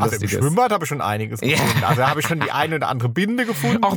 Also 0.00 0.16
im. 0.16 0.28
Schwimmbad 0.28 0.72
habe 0.72 0.84
ich 0.84 0.88
schon 0.88 1.00
einiges 1.00 1.40
Ja. 1.40 1.50
gefunden. 1.56 1.84
Also 1.84 2.00
da 2.02 2.10
habe 2.10 2.18
ich 2.20 2.26
schon 2.26 2.40
die 2.40 2.50
eine 2.50 2.74
oder 2.76 2.88
andere 2.88 3.08
Binde 3.08 3.46
gefunden. 3.46 3.82
Auch- 3.84 3.96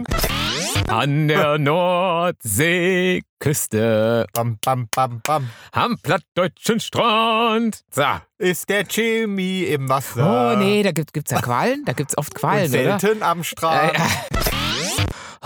An 0.89 1.27
der 1.27 1.57
Nordseeküste, 1.57 4.27
Bam, 4.33 4.57
bam, 4.63 4.87
bam, 4.93 5.21
bam. 5.25 5.49
am 5.71 5.97
plattdeutschen 6.01 6.79
Strand. 6.79 7.81
So. 7.91 8.03
Ist 8.37 8.69
der 8.69 8.83
Jimmy 8.83 9.63
im 9.63 9.89
Wasser? 9.89 10.53
Oh 10.53 10.57
nee, 10.57 10.83
da 10.83 10.91
gibt, 10.91 11.13
gibt's 11.13 11.31
ja 11.31 11.41
Quallen. 11.41 11.83
Da 11.85 11.93
gibt's 11.93 12.15
oft 12.17 12.33
Und 12.35 12.39
Quallen, 12.39 12.69
oder? 12.69 12.99
selten 12.99 13.23
am 13.23 13.43
Strand. 13.43 13.97
Äh, 13.97 14.01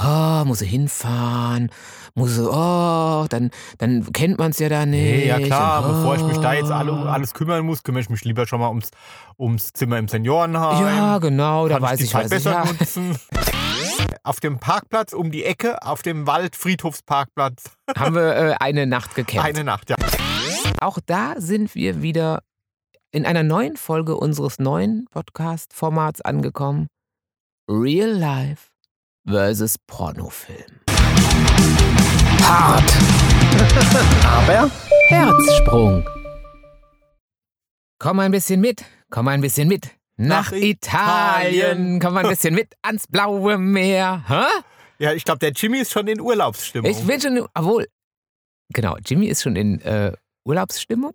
Oh, 0.03 0.45
muss 0.45 0.61
er 0.61 0.67
hinfahren, 0.67 1.69
muss 2.15 2.37
er, 2.37 2.49
oh, 2.49 3.27
dann, 3.29 3.51
dann 3.77 4.11
kennt 4.13 4.39
man 4.39 4.51
es 4.51 4.59
ja 4.59 4.67
da 4.67 4.85
nicht. 4.85 4.99
Nee, 4.99 5.27
ja 5.27 5.39
klar, 5.39 5.85
Und, 5.85 5.95
bevor 5.95 6.15
ich 6.15 6.23
mich 6.23 6.37
da 6.37 6.53
jetzt 6.53 6.71
alle, 6.71 6.91
um 6.91 7.03
oh. 7.03 7.09
alles 7.09 7.33
kümmern 7.33 7.65
muss, 7.65 7.83
kümmere 7.83 8.01
ich 8.01 8.09
mich 8.09 8.23
lieber 8.23 8.47
schon 8.47 8.59
mal 8.59 8.69
ums, 8.69 8.89
ums 9.37 9.73
Zimmer 9.73 9.99
im 9.99 10.07
Seniorenheim. 10.07 10.85
Ja, 10.85 11.17
genau, 11.19 11.67
da 11.67 11.81
weiß 11.81 11.93
ich 11.93 11.97
die 11.99 12.03
ich, 12.05 12.11
Zeit 12.11 12.25
was 12.25 12.31
ich, 12.31 12.43
besser 12.43 12.51
ja. 12.51 12.65
nutzen. 12.65 13.19
Auf 14.23 14.39
dem 14.39 14.59
Parkplatz 14.59 15.13
um 15.13 15.31
die 15.31 15.43
Ecke, 15.43 15.81
auf 15.83 16.03
dem 16.03 16.27
Waldfriedhofsparkplatz. 16.27 17.71
Haben 17.97 18.15
wir 18.15 18.35
äh, 18.35 18.55
eine 18.59 18.85
Nacht 18.85 19.15
gecampt. 19.15 19.47
Eine 19.47 19.63
Nacht, 19.63 19.89
ja. 19.89 19.95
Auch 20.79 20.99
da 21.03 21.33
sind 21.37 21.73
wir 21.73 22.03
wieder 22.03 22.43
in 23.11 23.25
einer 23.25 23.41
neuen 23.41 23.77
Folge 23.77 24.15
unseres 24.15 24.59
neuen 24.59 25.05
Podcast-Formats 25.11 26.21
angekommen. 26.21 26.87
Real 27.67 28.09
Life 28.09 28.70
versus 29.25 29.77
Pornofilm. 29.87 30.79
Hart. 32.41 32.91
Aber 34.25 34.71
Herzsprung. 35.07 36.07
Komm 37.99 38.19
ein 38.19 38.31
bisschen 38.31 38.61
mit, 38.61 38.83
komm 39.09 39.27
ein 39.27 39.41
bisschen 39.41 39.67
mit. 39.67 39.91
Nach, 40.17 40.51
Nach 40.51 40.57
Italien. 40.57 41.53
Italien. 41.53 41.99
komm 41.99 42.17
ein 42.17 42.27
bisschen 42.27 42.53
mit 42.55 42.73
ans 42.81 43.07
blaue 43.07 43.57
Meer. 43.57 44.23
Hä? 44.27 44.43
Ja, 44.99 45.13
ich 45.13 45.23
glaube, 45.23 45.39
der 45.39 45.51
Jimmy 45.51 45.79
ist 45.79 45.91
schon 45.91 46.07
in 46.07 46.19
Urlaubsstimmung. 46.21 46.89
Ich 46.89 47.03
bin 47.05 47.19
schon, 47.19 47.47
obwohl, 47.55 47.87
genau, 48.69 48.97
Jimmy 49.05 49.27
ist 49.27 49.41
schon 49.41 49.55
in 49.55 49.81
äh, 49.81 50.13
Urlaubsstimmung. 50.45 51.11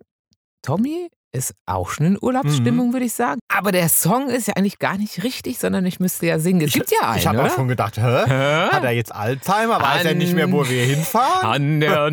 Tommy 0.61 1.09
ist 1.33 1.53
auch 1.65 1.89
schon 1.89 2.05
in 2.05 2.17
Urlaubsstimmung, 2.21 2.93
würde 2.93 3.05
ich 3.05 3.13
sagen. 3.13 3.39
Aber 3.53 3.71
der 3.71 3.89
Song 3.89 4.29
ist 4.29 4.47
ja 4.47 4.55
eigentlich 4.55 4.79
gar 4.79 4.97
nicht 4.97 5.23
richtig, 5.23 5.59
sondern 5.59 5.85
ich 5.85 5.99
müsste 5.99 6.25
ja 6.25 6.39
singen. 6.39 6.61
Es 6.61 6.73
gibt 6.73 6.91
ja 6.91 7.09
einen, 7.09 7.19
ich 7.19 7.27
habe 7.27 7.43
auch 7.43 7.53
schon 7.53 7.67
gedacht, 7.67 7.97
hä? 7.97 8.23
Hä? 8.27 8.69
Hat 8.71 8.83
er 8.83 8.91
jetzt 8.91 9.13
Alzheimer? 9.13 9.81
Weiß 9.81 10.05
er 10.05 10.15
nicht 10.15 10.33
mehr, 10.33 10.51
wo 10.51 10.67
wir 10.67 10.83
hinfahren? 10.85 11.49
An 11.49 11.79
der 11.79 12.11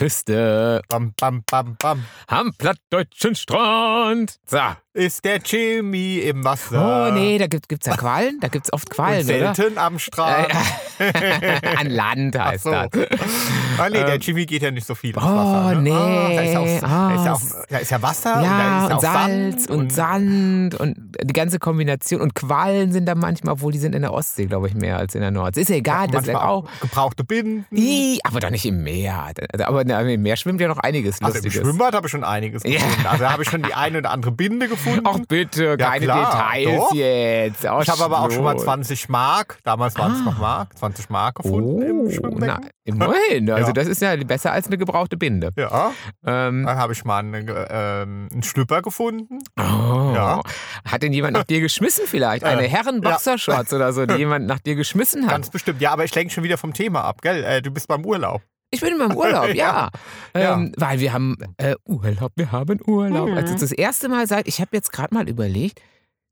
Nordseeküste, 0.00 0.82
Bam, 0.88 1.12
bam, 1.18 1.42
bam, 1.50 1.76
bam. 1.78 2.04
am 2.28 2.52
plattdeutschen 2.56 3.34
Strand. 3.34 4.38
So. 4.46 4.58
Ist 4.92 5.24
der 5.24 5.38
Jimmy 5.38 6.18
im 6.18 6.42
Wasser? 6.44 7.08
Oh 7.10 7.14
nee, 7.14 7.38
da 7.38 7.46
gibt, 7.46 7.68
gibt's 7.68 7.86
ja 7.86 7.96
Quallen. 7.96 8.40
Da 8.40 8.48
gibt's 8.48 8.72
oft 8.72 8.88
Und 8.88 8.94
Quallen, 8.96 9.24
oder? 9.24 9.54
selten 9.54 9.78
am 9.78 10.00
Strand. 10.00 10.48
An 11.78 11.86
Land 11.90 12.36
heißt 12.36 12.64
so. 12.64 12.72
das. 12.72 12.88
Ah, 13.78 13.88
nee, 13.88 13.98
der 14.02 14.14
Ähm, 14.14 14.20
Jimmy 14.20 14.46
geht 14.46 14.62
ja 14.62 14.72
nicht 14.72 14.84
so 14.88 14.96
viel 14.96 15.10
ins 15.14 15.22
oh, 15.22 15.26
Wasser. 15.28 15.74
Ne? 15.76 15.82
nee. 15.82 15.92
Ah, 15.92 16.30
da, 16.34 16.40
ist 16.42 16.52
ja 16.52 16.58
auch, 16.60 16.64
da, 16.66 17.14
ist 17.14 17.24
ja 17.24 17.30
Ah, 17.30 17.34
auch, 17.34 17.66
da 17.68 17.78
ist 17.78 17.90
ja 17.92 18.02
Wasser 18.02 18.34
und 18.36 18.42
da 18.42 18.44
Ja, 18.44 18.82
ist 18.82 18.82
ja 18.82 18.86
und 18.86 18.92
auch 18.92 19.00
Salz 19.00 19.64
Sand 19.64 19.70
und, 19.70 19.92
Sand 19.92 20.74
und 20.74 20.96
die 21.22 21.32
ganze 21.34 21.58
Kombination. 21.60 22.20
Und 22.20 22.34
Quallen 22.34 22.90
sind 22.90 23.06
da 23.06 23.14
manchmal, 23.14 23.54
obwohl 23.54 23.70
die 23.70 23.78
sind 23.78 23.94
in 23.94 24.02
der 24.02 24.12
Ostsee, 24.12 24.46
glaube 24.46 24.66
ich, 24.66 24.74
mehr 24.74 24.96
als 24.98 25.14
in 25.14 25.20
der 25.20 25.30
Nordsee. 25.30 25.60
Ist 25.60 25.70
ja 25.70 25.76
egal, 25.76 26.08
das 26.08 26.26
manchmal 26.26 26.34
ist 26.34 26.40
auch. 26.42 26.68
gebrauchte 26.80 27.22
Binden. 27.22 27.64
Aber 28.24 28.40
doch 28.40 28.50
nicht 28.50 28.66
im 28.66 28.82
Meer. 28.82 29.30
Also, 29.52 29.64
Aber 29.88 30.08
im 30.08 30.22
Meer 30.22 30.36
schwimmt 30.36 30.60
ja 30.60 30.68
noch 30.68 30.78
einiges 30.78 31.22
Also 31.22 31.38
im 31.38 31.44
Lustiges. 31.44 31.66
Schwimmbad 31.66 31.94
habe 31.94 32.06
ich 32.06 32.10
schon 32.10 32.24
einiges 32.24 32.62
Ja. 32.64 32.72
gefunden. 32.80 33.06
Also 33.06 33.24
da 33.24 33.32
habe 33.32 33.42
ich 33.42 33.48
schon 33.50 33.62
die 33.62 33.74
eine 33.74 33.98
oder 33.98 34.10
andere 34.10 34.32
Binde 34.32 34.68
gefunden. 34.68 35.02
Ach 35.04 35.18
bitte, 35.28 35.64
Ja, 35.64 35.76
keine 35.76 36.04
klar, 36.06 36.52
Details 36.54 36.78
doch. 36.78 36.94
jetzt. 36.94 37.64
Oh, 37.64 37.80
ich 37.82 37.88
habe 37.88 38.04
aber 38.04 38.20
auch 38.20 38.30
schon 38.30 38.42
mal 38.44 38.52
Schnurr. 38.52 38.64
20 38.64 39.08
Mark, 39.08 39.58
damals 39.64 39.96
waren 39.96 40.12
es 40.12 40.18
Ah. 40.20 40.24
noch 40.24 40.38
Mark, 40.38 40.76
20 40.78 41.08
Mark 41.10 41.36
gefunden 41.36 41.82
Oh, 41.82 41.82
im 41.82 42.04
na, 42.04 42.10
Schwimmbecken. 42.10 42.70
immerhin. 42.84 43.50
Also 43.50 43.68
Ja. 43.68 43.72
das 43.72 43.86
ist 43.88 44.02
ja 44.02 44.16
besser 44.16 44.52
als 44.52 44.66
eine 44.66 44.78
gebrauchte 44.78 45.16
Binde. 45.16 45.50
Ja, 45.56 45.92
Ähm, 46.26 46.64
dann 46.66 46.76
habe 46.78 46.92
ich 46.92 47.04
mal 47.04 47.18
einen, 47.18 47.48
ähm, 47.48 48.28
einen 48.32 48.42
Schlüpper 48.42 48.82
gefunden. 48.82 49.38
oh. 49.58 50.40
Hat 50.84 51.02
denn 51.02 51.12
jemand 51.12 51.34
nach 51.34 51.44
dir 51.44 51.60
geschmissen 51.60 52.04
vielleicht? 52.06 52.44
Eine 52.50 52.64
Äh, 52.64 52.68
Herren-Boxershorts 52.68 53.72
oder 53.74 53.92
so, 53.92 54.06
die 54.06 54.14
jemand 54.14 54.46
nach 54.46 54.58
dir 54.60 54.74
geschmissen 54.74 55.24
hat? 55.24 55.30
Ganz 55.30 55.50
bestimmt. 55.50 55.80
Ja, 55.80 55.92
aber 55.92 56.04
ich 56.04 56.14
lenke 56.14 56.32
schon 56.32 56.44
wieder 56.44 56.58
vom 56.58 56.72
Thema 56.72 57.02
ab, 57.04 57.22
gell? 57.22 57.44
Äh, 57.44 57.62
du 57.62 57.70
bist 57.70 57.86
beim 57.88 58.04
Urlaub. 58.04 58.42
Ich 58.70 58.80
bin 58.80 58.98
beim 58.98 59.16
Urlaub, 59.16 59.54
ja. 59.54 59.90
Ja. 60.34 60.54
Ähm, 60.54 60.72
weil 60.76 61.00
wir 61.00 61.12
haben 61.12 61.36
äh, 61.56 61.74
Urlaub, 61.84 62.30
wir 62.36 62.52
haben 62.52 62.80
Urlaub. 62.86 63.30
Mhm. 63.30 63.36
Also 63.36 63.58
das 63.58 63.72
erste 63.72 64.08
Mal 64.08 64.28
seit, 64.28 64.46
ich 64.46 64.60
habe 64.60 64.70
jetzt 64.76 64.92
gerade 64.92 65.12
mal 65.12 65.28
überlegt, 65.28 65.80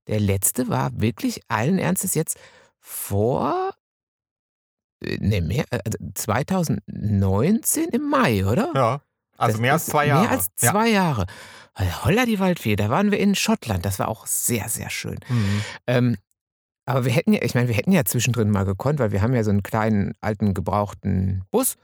der 0.06 0.20
letzte 0.20 0.68
war 0.68 0.90
wirklich 1.00 1.42
allen 1.48 1.78
Ernstes 1.78 2.14
jetzt 2.14 2.38
vor, 2.78 3.72
äh, 5.04 5.18
ne, 5.18 5.40
mehr, 5.40 5.64
äh, 5.70 5.80
also 5.84 5.98
2019 6.14 7.88
im 7.88 8.08
Mai, 8.08 8.46
oder? 8.46 8.70
Ja. 8.74 9.00
Also 9.36 9.54
Das 9.54 9.60
mehr 9.60 9.72
als 9.72 9.86
zwei 9.86 10.06
Jahre. 10.06 10.22
Mehr 10.22 10.30
als 10.30 10.48
zwei 10.56 10.88
Jahre. 10.88 11.26
Weil 11.74 12.04
Holla 12.04 12.24
die 12.24 12.38
Waldfee, 12.38 12.76
da 12.76 12.88
waren 12.88 13.10
wir 13.10 13.18
in 13.18 13.34
Schottland, 13.34 13.84
das 13.84 13.98
war 13.98 14.08
auch 14.08 14.26
sehr, 14.26 14.68
sehr 14.68 14.90
schön. 14.90 15.18
Ja. 15.28 15.34
Mhm. 15.34 15.62
Ähm, 15.86 16.16
aber 16.86 17.04
wir 17.04 17.12
hätten 17.12 17.34
ja, 17.34 17.42
ich 17.42 17.54
meine, 17.54 17.68
wir 17.68 17.74
hätten 17.74 17.92
ja 17.92 18.04
zwischendrin 18.04 18.50
mal 18.50 18.64
gekonnt, 18.64 18.98
weil 18.98 19.12
wir 19.12 19.20
haben 19.20 19.34
ja 19.34 19.44
so 19.44 19.50
einen 19.50 19.62
kleinen, 19.62 20.14
alten, 20.22 20.54
gebrauchten 20.54 21.44
Bus, 21.50 21.74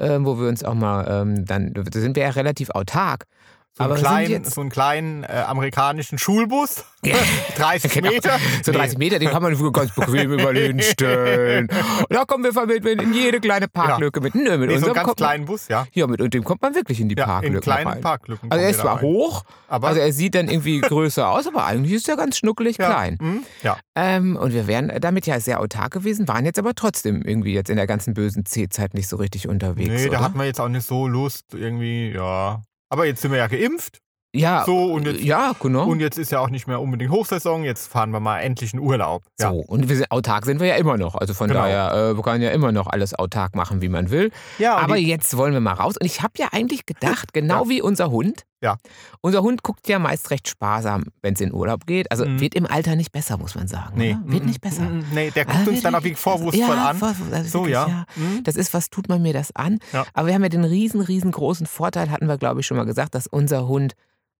äh, 0.00 0.18
wo 0.20 0.38
wir 0.38 0.48
uns 0.48 0.64
auch 0.64 0.74
mal, 0.74 1.06
ähm, 1.08 1.44
dann 1.44 1.72
da 1.74 2.00
sind 2.00 2.16
wir 2.16 2.24
ja 2.24 2.30
relativ 2.30 2.70
autark. 2.70 3.26
So 3.76 3.84
einen 3.84 3.94
kleinen, 3.94 4.44
so 4.44 4.60
einen 4.60 4.70
kleinen 4.70 5.24
äh, 5.24 5.44
amerikanischen 5.46 6.18
Schulbus, 6.18 6.84
Ja. 7.04 7.16
30 7.56 7.92
Genau. 7.92 8.10
Meter. 8.10 8.38
So 8.62 8.72
30 8.72 8.98
Meter, 8.98 9.18
den 9.18 9.30
kann 9.30 9.42
man 9.42 9.56
ganz 9.72 9.94
bequem 9.94 10.32
über 10.32 10.52
den 10.52 10.80
stellen. 10.82 11.68
Und 11.70 12.10
da 12.14 12.24
kommen 12.26 12.44
wir 12.44 12.66
mit, 12.66 12.84
mit 12.84 13.00
in 13.00 13.14
jede 13.14 13.40
kleine 13.40 13.68
Parklücke 13.68 14.20
mit. 14.20 14.34
Nö, 14.34 14.58
mit 14.58 14.68
Nee, 14.68 14.74
so 14.78 14.86
unserem 14.88 14.96
einen 14.98 15.06
ganz 15.06 15.16
kleinen 15.16 15.44
Bus, 15.46 15.68
ja. 15.68 15.86
Ja, 15.92 16.06
mit 16.06 16.20
und 16.20 16.34
dem 16.34 16.44
kommt 16.44 16.60
man 16.60 16.74
wirklich 16.74 17.00
in 17.00 17.08
die 17.08 17.14
Ja, 17.16 17.24
Parklücken 17.24 17.54
in 17.56 17.60
kleinen 17.62 17.88
rein. 17.88 18.00
Parklücken. 18.02 18.50
Also 18.50 18.62
er 18.62 18.70
ist 18.70 18.78
wir 18.80 18.82
da 18.84 18.90
zwar 18.90 19.00
hoch, 19.00 19.44
aber 19.68 19.88
also 19.88 20.00
er 20.00 20.12
sieht 20.12 20.34
dann 20.34 20.48
irgendwie 20.48 20.80
größer 20.82 21.26
aus, 21.30 21.46
aber 21.46 21.64
eigentlich 21.64 21.94
ist 21.94 22.08
er 22.08 22.16
ganz 22.16 22.36
schnuckelig 22.36 22.76
ja, 22.76 22.86
klein. 22.86 23.16
mhm, 23.18 23.44
ja. 23.62 23.78
Ähm, 23.94 24.36
und 24.36 24.52
wir 24.52 24.66
wären 24.66 24.92
damit 25.00 25.26
ja 25.26 25.40
sehr 25.40 25.60
autark 25.60 25.92
gewesen, 25.92 26.28
waren 26.28 26.44
jetzt 26.44 26.58
aber 26.58 26.74
trotzdem 26.74 27.22
irgendwie 27.22 27.54
jetzt 27.54 27.70
in 27.70 27.76
der 27.76 27.86
ganzen 27.86 28.12
bösen 28.12 28.44
C-Zeit 28.44 28.92
nicht 28.92 29.08
so 29.08 29.16
richtig 29.16 29.48
unterwegs. 29.48 29.88
Nee, 29.88 30.04
da 30.10 30.18
oder? 30.18 30.20
hat 30.20 30.34
man 30.34 30.44
jetzt 30.46 30.60
auch 30.60 30.68
nicht 30.68 30.86
so 30.86 31.06
Lust, 31.06 31.54
irgendwie, 31.54 32.10
ja. 32.12 32.60
Aber 32.90 33.06
jetzt 33.06 33.22
sind 33.22 33.30
wir 33.30 33.38
ja 33.38 33.46
geimpft. 33.46 33.98
ja, 34.32 34.62
So, 34.64 34.92
und 34.92 35.06
jetzt- 35.06 35.22
ja, 35.22 35.52
genau. 35.60 35.86
Und 35.88 35.98
jetzt 36.00 36.16
ist 36.18 36.30
ja 36.30 36.38
auch 36.40 36.50
nicht 36.50 36.66
mehr 36.68 36.80
unbedingt 36.80 37.10
Hochsaison. 37.10 37.64
Jetzt 37.64 37.88
fahren 37.90 38.10
wir 38.12 38.20
mal 38.20 38.38
endlich 38.40 38.72
in 38.74 38.78
Urlaub. 38.80 39.24
Ja. 39.40 39.50
So, 39.50 39.56
und 39.60 39.88
wir 39.88 39.96
sind, 39.96 40.10
autark 40.12 40.44
sind 40.44 40.60
wir 40.60 40.68
ja 40.68 40.76
immer 40.76 40.96
noch. 40.96 41.14
Also 41.16 41.34
von 41.34 41.48
Genau. 41.48 41.60
daher, 41.62 42.10
äh, 42.10 42.14
man 42.14 42.22
kann 42.22 42.40
ja 42.42 42.50
immer 42.50 42.70
noch 42.70 42.86
alles 42.86 43.12
autark 43.14 43.56
machen, 43.56 43.80
wie 43.82 43.88
man 43.88 44.10
will. 44.10 44.30
ja 44.58 44.76
Aber 44.76 44.96
jetzt 44.96 45.36
wollen 45.36 45.52
wir 45.52 45.60
mal 45.60 45.72
raus. 45.72 45.96
Und 46.00 46.06
ich 46.06 46.22
habe 46.22 46.34
ja 46.36 46.48
eigentlich 46.52 46.86
gedacht, 46.86 47.32
genau 47.32 47.68
wie 47.68 47.82
unser 47.82 48.10
Hund. 48.10 48.42
Ja. 48.62 48.76
Unser 49.22 49.42
Hund 49.42 49.62
guckt 49.62 49.88
ja 49.88 49.98
meist 49.98 50.30
recht 50.30 50.48
sparsam, 50.48 51.04
wenn 51.22 51.34
es 51.34 51.40
in 51.40 51.52
Urlaub 51.54 51.86
geht. 51.86 52.10
Also 52.10 52.26
Mhm. 52.26 52.40
wird 52.40 52.54
im 52.54 52.66
Alter 52.66 52.94
nicht 52.96 53.10
besser, 53.12 53.38
muss 53.38 53.54
man 53.54 53.68
sagen. 53.68 53.94
nee, 53.96 54.16
Oder? 54.22 54.32
Wird 54.32 54.44
nicht 54.44 54.60
besser. 54.60 54.82
mm, 54.82 55.04
Nee, 55.14 55.30
der 55.30 55.48
Ah, 55.48 55.52
guckt 55.52 55.68
uns 55.68 55.76
wird 55.76 55.84
dann 55.86 55.94
auch 55.94 56.04
wie 56.04 56.14
vorwurfsvoll 56.14 56.76
ja, 56.76 56.90
an. 56.90 56.96
vor- 56.98 57.14
also 57.32 57.48
So, 57.48 57.58
wirklich, 57.66 57.72
ja. 57.74 58.04
Mm. 58.16 58.42
Das 58.44 58.56
ist, 58.56 58.74
was 58.74 58.90
tut 58.90 59.08
man 59.08 59.22
mir 59.22 59.32
das 59.32 59.54
an? 59.56 59.78
Ja. 59.92 60.04
Aber 60.14 60.26
wir 60.28 60.34
haben 60.34 60.42
ja 60.42 60.48
den 60.50 60.64
riesen, 60.64 61.00
riesengroßen 61.00 61.66
Vorteil, 61.66 62.10
hatten 62.10 62.26
wir, 62.26 62.36
glaube 62.38 62.60
ich, 62.60 62.66
schon 62.66 62.76
mal 62.76 62.84
gesagt, 62.84 63.14
dass 63.14 63.26
unser 63.26 63.66
Hund 63.66 63.94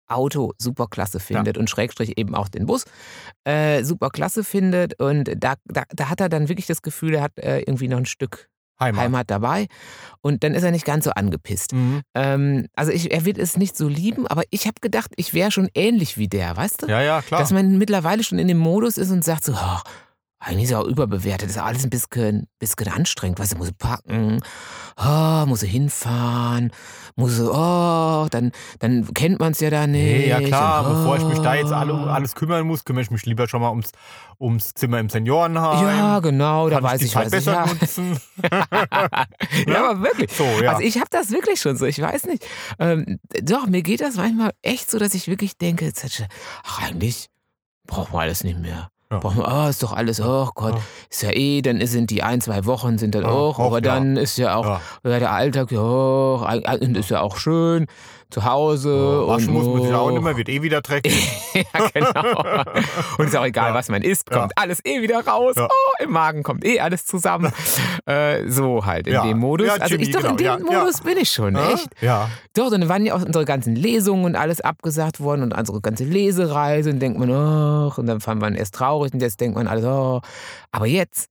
Auto 0.07 0.53
super 0.59 0.89
klasse 0.89 1.21
findet 1.21 1.57
und 1.57 1.71
Schrägstrich 1.71 2.19
eben 2.19 2.35
auch 2.35 2.49
den 2.49 2.67
Bus 2.67 2.85
äh, 3.45 3.85
super 3.85 4.11
klasse 4.11 4.43
findet. 4.45 5.01
Und 5.01 5.31
da, 5.37 5.55
da, 5.67 5.85
da 5.89 6.09
hat 6.11 6.21
er 6.21 6.29
dann 6.29 6.49
wirklich 6.49 6.67
das 6.67 6.83
Gefühl, 6.83 7.15
er 7.15 7.23
hat 7.23 7.39
äh, 7.39 7.61
irgendwie 7.61 7.87
noch 7.87 7.99
ein 7.99 8.07
Stück 8.07 8.49
Heimat. 8.81 9.05
Heimat 9.05 9.31
dabei. 9.31 9.67
Und 10.23 10.45
dann 10.45 10.55
ist 10.55 10.63
er 10.63 10.71
nicht 10.71 10.85
ganz 10.85 11.05
so 11.05 11.11
angepisst. 11.13 11.73
Mhm. 11.73 12.01
Ähm, 12.15 12.67
also 12.75 12.93
ich, 12.93 13.11
er 13.13 13.25
wird 13.25 13.39
es 13.39 13.57
nicht 13.57 13.77
so 13.77 13.89
lieben, 13.89 14.27
aber 14.27 14.43
ich 14.51 14.67
habe 14.67 14.81
gedacht, 14.81 15.13
ich 15.17 15.35
wäre 15.35 15.51
schon 15.51 15.69
ähnlich 15.75 16.19
wie 16.19 16.29
der, 16.29 16.57
weißt 16.57 16.83
du? 16.83 16.87
Ja, 16.87 17.01
ja, 17.01 17.23
klar. 17.23 17.41
Dass 17.41 17.53
man 17.53 17.79
mittlerweile 17.79 18.23
schon 18.25 18.39
in 18.39 18.49
dem 18.49 18.59
Modus 18.59 18.99
ist 18.99 19.11
und 19.11 19.25
sagt 19.25 19.45
so, 19.45 19.53
oh, 19.53 19.79
eigentlich 20.43 20.65
ist 20.65 20.71
er 20.71 20.81
auch 20.81 20.87
überbewertet, 20.87 21.51
ist 21.51 21.59
alles 21.59 21.85
ein 21.85 21.91
bisschen, 21.91 22.49
bisschen 22.59 22.89
anstrengend, 22.89 23.39
weißt 23.39 23.53
du, 23.53 23.59
muss 23.59 23.73
packen, 23.73 24.41
oh, 24.97 25.45
muss 25.47 25.61
hinfahren, 25.61 26.73
muss 27.15 27.39
oh, 27.39 28.27
dann, 28.31 28.51
dann 28.79 29.13
kennt 29.13 29.39
man 29.39 29.53
es 29.53 29.61
ja 29.61 29.69
da 29.69 29.87
nicht. 29.87 30.01
Nee, 30.01 30.29
ja 30.29 30.41
klar, 30.41 30.87
und, 30.87 30.97
bevor 30.97 31.19
ich 31.19 31.25
mich 31.25 31.39
da 31.41 31.55
jetzt 31.55 31.73
alle 31.73 31.93
oh. 31.93 31.97
um 31.97 32.09
alles 32.09 32.35
kümmern 32.35 32.67
muss, 32.67 32.85
kümmere 32.85 33.03
ich 33.03 33.11
mich 33.11 33.27
lieber 33.27 33.49
schon 33.49 33.61
mal 33.61 33.69
ums, 33.69 33.93
ums 34.41 34.73
Zimmer 34.73 34.99
im 34.99 35.11
Seniorenheim. 35.11 35.87
Ja, 35.87 36.21
genau, 36.21 36.71
da 36.71 36.83
weiß 36.83 37.03
ich 37.03 37.15
was 37.15 37.27
ich 37.27 37.33
besser 37.33 37.53
ja. 37.53 37.67
nutzen. 37.67 38.19
ja, 39.69 39.91
aber 39.91 40.03
wirklich. 40.03 40.33
So, 40.33 40.45
ja. 40.63 40.71
Also 40.71 40.83
ich 40.83 40.97
habe 40.97 41.09
das 41.11 41.31
wirklich 41.33 41.61
schon 41.61 41.77
so, 41.77 41.85
ich 41.85 42.01
weiß 42.01 42.25
nicht. 42.25 42.47
Ähm, 42.79 43.21
doch, 43.43 43.67
mir 43.67 43.83
geht 43.83 44.01
das 44.01 44.17
manchmal 44.17 44.53
echt 44.63 44.91
so, 44.91 44.99
dass 44.99 45.13
ich 45.13 45.29
wirklich 45.29 45.59
denke, 45.59 45.93
ach, 46.65 46.83
eigentlich 46.83 47.29
brauchen 47.87 48.15
wir 48.15 48.21
alles 48.21 48.43
nicht 48.43 48.59
mehr. 48.59 48.91
Ja. 49.13 49.19
Brauchen 49.19 49.39
wir, 49.39 49.49
oh, 49.49 49.69
ist 49.69 49.83
doch 49.83 49.93
alles, 49.93 50.21
oh 50.21 50.49
Gott, 50.55 50.75
Ja. 50.75 50.81
ist 51.11 51.23
ja 51.23 51.31
eh, 51.33 51.63
dann 51.63 51.85
sind 51.85 52.11
die 52.11 52.23
ein, 52.23 52.41
zwei 52.41 52.65
Wochen 52.65 52.97
sind 52.97 53.15
dann 53.17 53.23
Ja, 53.23 53.29
auch, 53.29 53.59
auch, 53.59 53.67
aber 53.67 53.81
dann 53.81 54.17
ist 54.17 54.39
ja 54.39 54.55
auch 54.55 54.81
der 55.05 55.33
Alltag, 55.33 55.73
ja, 55.73 55.81
und 55.81 56.97
ist 56.97 57.11
ja 57.11 57.21
auch 57.21 57.37
schön. 57.37 57.87
Zu 58.31 58.45
Hause. 58.45 58.91
Oh, 58.95 59.23
und 59.23 59.29
waschen 59.29 59.53
muss 59.53 59.67
man 59.67 59.83
sich 59.83 59.93
auch 59.93 60.07
oh. 60.07 60.11
nicht 60.11 60.23
mehr, 60.23 60.37
wird 60.37 60.49
eh 60.49 60.63
wieder 60.63 60.81
dreckig. 60.81 61.29
ja, 61.55 61.89
genau. 61.93 62.63
Und 63.19 63.27
ist 63.27 63.37
auch 63.37 63.45
egal, 63.45 63.71
Ja. 63.71 63.75
was 63.75 63.89
man 63.89 64.03
isst, 64.03 64.31
kommt 64.31 64.53
Ja. 64.57 64.63
alles 64.63 64.85
eh 64.85 65.03
wieder 65.03 65.25
raus. 65.27 65.55
Ja. 65.57 65.69
Oh, 65.71 66.03
im 66.05 66.11
Magen 66.11 66.43
kommt 66.43 66.65
eh 66.65 66.81
alles 66.81 67.07
zusammen. 67.07 67.53
äh, 68.07 68.49
so 68.49 68.85
halt 68.87 69.07
in 69.07 69.21
dem 69.23 69.39
Modus. 69.39 69.67
Ja, 69.67 69.75
also 69.75 69.95
Jimmy, 69.95 70.05
ich 70.05 70.11
doch 70.13 70.21
in 70.25 70.37
genau. 70.37 70.57
dem 70.57 70.67
Ja, 70.67 70.73
ja. 70.73 70.79
Modus 70.81 71.01
bin 71.03 71.19
ich 71.19 71.31
schon, 71.31 71.55
Ja? 71.55 71.73
echt. 71.73 71.89
Ja. 72.01 72.31
Doch, 72.55 72.71
dann 72.71 72.89
waren 72.89 73.05
ja 73.05 73.15
auch 73.15 73.23
unsere 73.25 73.45
ganzen 73.45 73.77
Lesungen 73.77 74.25
und 74.25 74.37
alles 74.37 74.61
abgesagt 74.61 75.21
worden 75.21 75.43
und 75.43 75.57
unsere 75.57 75.81
ganze 75.81 76.05
Lesereise. 76.05 76.91
Und 76.91 77.01
denkt 77.01 77.19
man, 77.19 77.31
ach, 77.33 77.99
und 77.99 78.07
dann 78.07 78.21
fand 78.21 78.41
man 78.41 78.55
erst 78.55 78.75
traurig 78.75 79.13
und 79.13 79.21
jetzt 79.21 79.41
denkt 79.41 79.57
man 79.57 79.67
alles, 79.69 79.85
oh. 79.85 80.21
Aber 80.73 80.87
jetzt, 80.87 81.29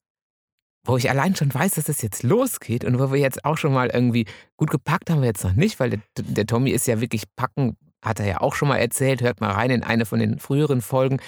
wo 0.86 0.98
ich 0.98 1.10
allein 1.10 1.36
schon 1.36 1.54
weiß, 1.54 1.74
dass 1.74 1.90
es 1.90 2.02
jetzt 2.02 2.24
losgeht 2.24 2.84
und 2.84 3.00
wo 3.00 3.12
wir 3.12 3.20
jetzt 3.20 3.46
auch 3.46 3.58
schon 3.58 3.74
mal 3.74 3.90
irgendwie 3.90 4.26
gut 4.58 4.72
gepackt 4.72 5.10
haben 5.10 5.22
wir 5.22 5.28
jetzt 5.28 5.44
noch 5.44 5.54
nicht, 5.54 5.80
weil 5.80 5.90
der, 5.90 6.02
der 6.18 6.46
Tommy 6.46 6.72
ist 6.72 6.88
ja 6.88 7.02
wirklich 7.02 7.24
packen, 7.36 7.78
hat 8.04 8.20
er 8.20 8.28
ja 8.28 8.42
auch 8.42 8.56
schon 8.56 8.68
mal 8.70 8.78
erzählt, 8.78 9.22
hört 9.22 9.42
mal 9.42 9.52
rein 9.52 9.72
in 9.72 9.84
eine 9.84 10.06
von 10.06 10.20
den 10.20 10.40
früheren 10.40 10.82
Folgen. 10.82 11.20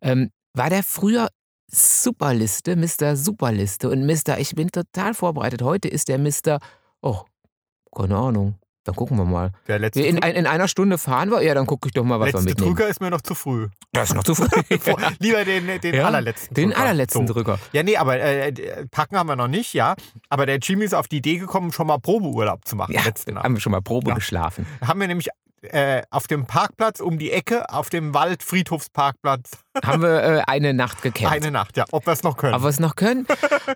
Ähm, 0.00 0.30
war 0.54 0.70
der 0.70 0.82
früher 0.82 1.28
Superliste, 1.68 2.76
Mr. 2.76 3.16
Superliste 3.16 3.88
und 3.88 4.06
Mr. 4.06 4.38
Ich 4.38 4.54
bin 4.54 4.68
total 4.70 5.14
vorbereitet. 5.14 5.62
Heute 5.62 5.88
ist 5.88 6.08
der 6.08 6.18
Mr. 6.18 6.58
Oh, 7.00 7.22
keine 7.94 8.16
Ahnung. 8.16 8.61
Dann 8.84 8.96
gucken 8.96 9.16
wir 9.16 9.24
mal. 9.24 9.52
Der 9.68 9.78
letzte, 9.78 10.02
In, 10.02 10.20
ein- 10.22 10.34
in 10.34 10.44
einer 10.46 10.66
Stunde 10.66 10.98
fahren 10.98 11.30
wir? 11.30 11.40
Ja, 11.42 11.54
dann 11.54 11.66
gucke 11.66 11.86
ich 11.88 11.92
doch 11.94 12.02
mal, 12.02 12.18
was 12.18 12.26
wir 12.28 12.32
letzte 12.32 12.44
mitnehmen. 12.48 12.74
Drücker 12.74 12.88
ist 12.90 13.00
mir 13.00 13.10
noch 13.10 13.20
zu 13.20 13.34
früh. 13.36 13.68
Das 13.92 14.10
ist 14.10 14.16
noch 14.16 14.24
zu 14.24 14.34
früh. 14.34 14.46
Lieber 15.20 15.44
den, 15.44 15.80
den 15.80 15.94
Ja, 15.94 16.06
allerletzten 16.06 16.54
Den 16.54 16.70
Drücker. 16.70 16.82
allerletzten 16.82 17.26
so. 17.28 17.32
Drücker. 17.34 17.58
Ja, 17.72 17.82
nee, 17.84 17.96
aber 17.96 18.18
äh, 18.18 18.52
packen 18.90 19.16
haben 19.16 19.28
wir 19.28 19.36
noch 19.36 19.46
nicht, 19.48 19.72
ja. 19.72 19.94
Aber 20.28 20.46
der 20.46 20.58
Jimmy 20.58 20.84
ist 20.84 20.94
auf 20.94 21.06
die 21.06 21.18
Idee 21.18 21.38
gekommen, 21.38 21.70
schon 21.72 21.86
mal 21.86 21.98
Probeurlaub 21.98 22.64
zu 22.64 22.74
machen. 22.74 22.92
Ja, 22.92 23.02
letzte 23.04 23.32
Nacht. 23.32 23.44
haben 23.44 23.54
wir 23.54 23.60
schon 23.60 23.70
mal 23.72 23.82
Probe 23.82 24.08
Ja. 24.10 24.14
geschlafen. 24.16 24.66
haben 24.84 24.98
wir 25.00 25.06
nämlich 25.06 25.28
äh, 25.62 26.02
auf 26.10 26.26
dem 26.26 26.46
Parkplatz 26.46 26.98
um 26.98 27.18
die 27.18 27.30
Ecke, 27.30 27.70
auf 27.70 27.88
dem 27.88 28.14
Waldfriedhofsparkplatz, 28.14 29.50
haben 29.84 30.02
wir 30.02 30.22
äh, 30.22 30.42
eine 30.46 30.74
Nacht 30.74 31.02
gecampt. 31.02 31.32
eine 31.32 31.50
Nacht, 31.50 31.76
ja, 31.76 31.84
ob 31.92 32.06
wir 32.06 32.12
es 32.12 32.22
noch 32.22 32.36
können. 32.36 32.54
ob 32.54 32.62
wir 32.62 32.68
es 32.68 32.80
noch 32.80 32.96
können. 32.96 33.26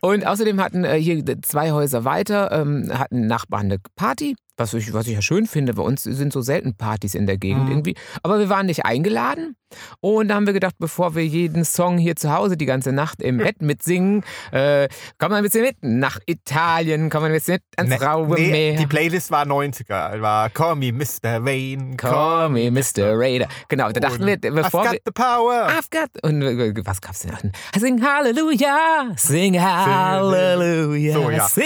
Und 0.01 0.27
außerdem 0.27 0.61
hatten 0.61 0.85
äh, 0.85 0.99
hier 1.01 1.23
zwei 1.43 1.73
Häuser 1.73 2.05
weiter, 2.05 2.53
ähm, 2.53 2.91
hatten 2.93 3.27
Nachbarn 3.27 3.67
eine 3.67 3.79
Party, 3.97 4.37
was 4.59 4.73
ich, 4.75 4.93
was 4.93 5.07
ich 5.07 5.15
ja 5.15 5.23
schön 5.23 5.47
finde. 5.47 5.75
Bei 5.75 5.83
uns 5.83 6.03
sind 6.03 6.33
so 6.33 6.41
selten 6.43 6.75
Partys 6.77 7.15
in 7.15 7.27
der 7.27 7.37
Gegend 7.39 7.65
Mhm. 7.65 7.71
irgendwie. 7.71 7.95
Aber 8.23 8.39
wir 8.39 8.49
waren 8.49 8.67
nicht 8.67 8.85
eingeladen. 8.85 9.55
Und 10.01 10.29
da 10.29 10.37
haben 10.37 10.47
wir 10.47 10.53
gedacht, 10.53 10.77
bevor 10.79 11.17
wir 11.17 11.27
jeden 11.27 11.65
Song 11.65 11.99
hier 11.99 12.15
zu 12.15 12.33
Hause 12.33 12.57
die 12.57 12.67
ganze 12.67 12.93
Nacht 12.93 13.21
im 13.21 13.39
Bett 13.39 13.61
mitsingen, 13.63 14.23
äh, 14.53 14.89
kommen 15.19 15.33
wir 15.33 15.39
ein 15.39 15.43
bisschen 15.43 15.63
mit 15.63 15.77
nach 15.83 16.19
Italien, 16.27 17.11
kommen 17.11 17.25
wir 17.25 17.31
ein 17.31 17.35
bisschen 17.35 17.55
mit 17.55 17.63
ans 17.77 17.91
Ne- 18.01 18.07
raue 18.07 18.35
nee, 18.37 18.51
Meer. 18.51 18.77
die 18.79 18.87
Playlist 18.87 19.31
war 19.33 19.45
90er, 19.45 20.21
war 20.23 20.51
Call 20.51 20.77
Me 20.77 20.93
Mr. 20.93 21.45
Wayne, 21.45 21.97
Call 21.97 22.49
me 22.51 22.71
Mr. 22.71 23.19
Raider. 23.19 23.49
Genau, 23.69 23.91
da 23.91 23.99
dachten 24.01 24.25
wir, 24.25 24.37
bevor 24.39 24.83
I've 24.83 24.85
wir. 24.85 24.93
got 24.93 25.01
the 25.05 25.13
power. 25.13 25.67
I've 25.69 25.86
got. 25.91 26.09
Und 26.23 26.43
äh, 26.43 26.75
was 26.85 27.01
gab's 27.01 27.21
denn 27.21 27.53
sing 27.79 28.03
Hallelujah, 28.03 29.13
sing 29.17 29.61
Hallelujah, 29.61 31.15
So, 31.15 31.31
ja. 31.31 31.49
sing 31.49 31.65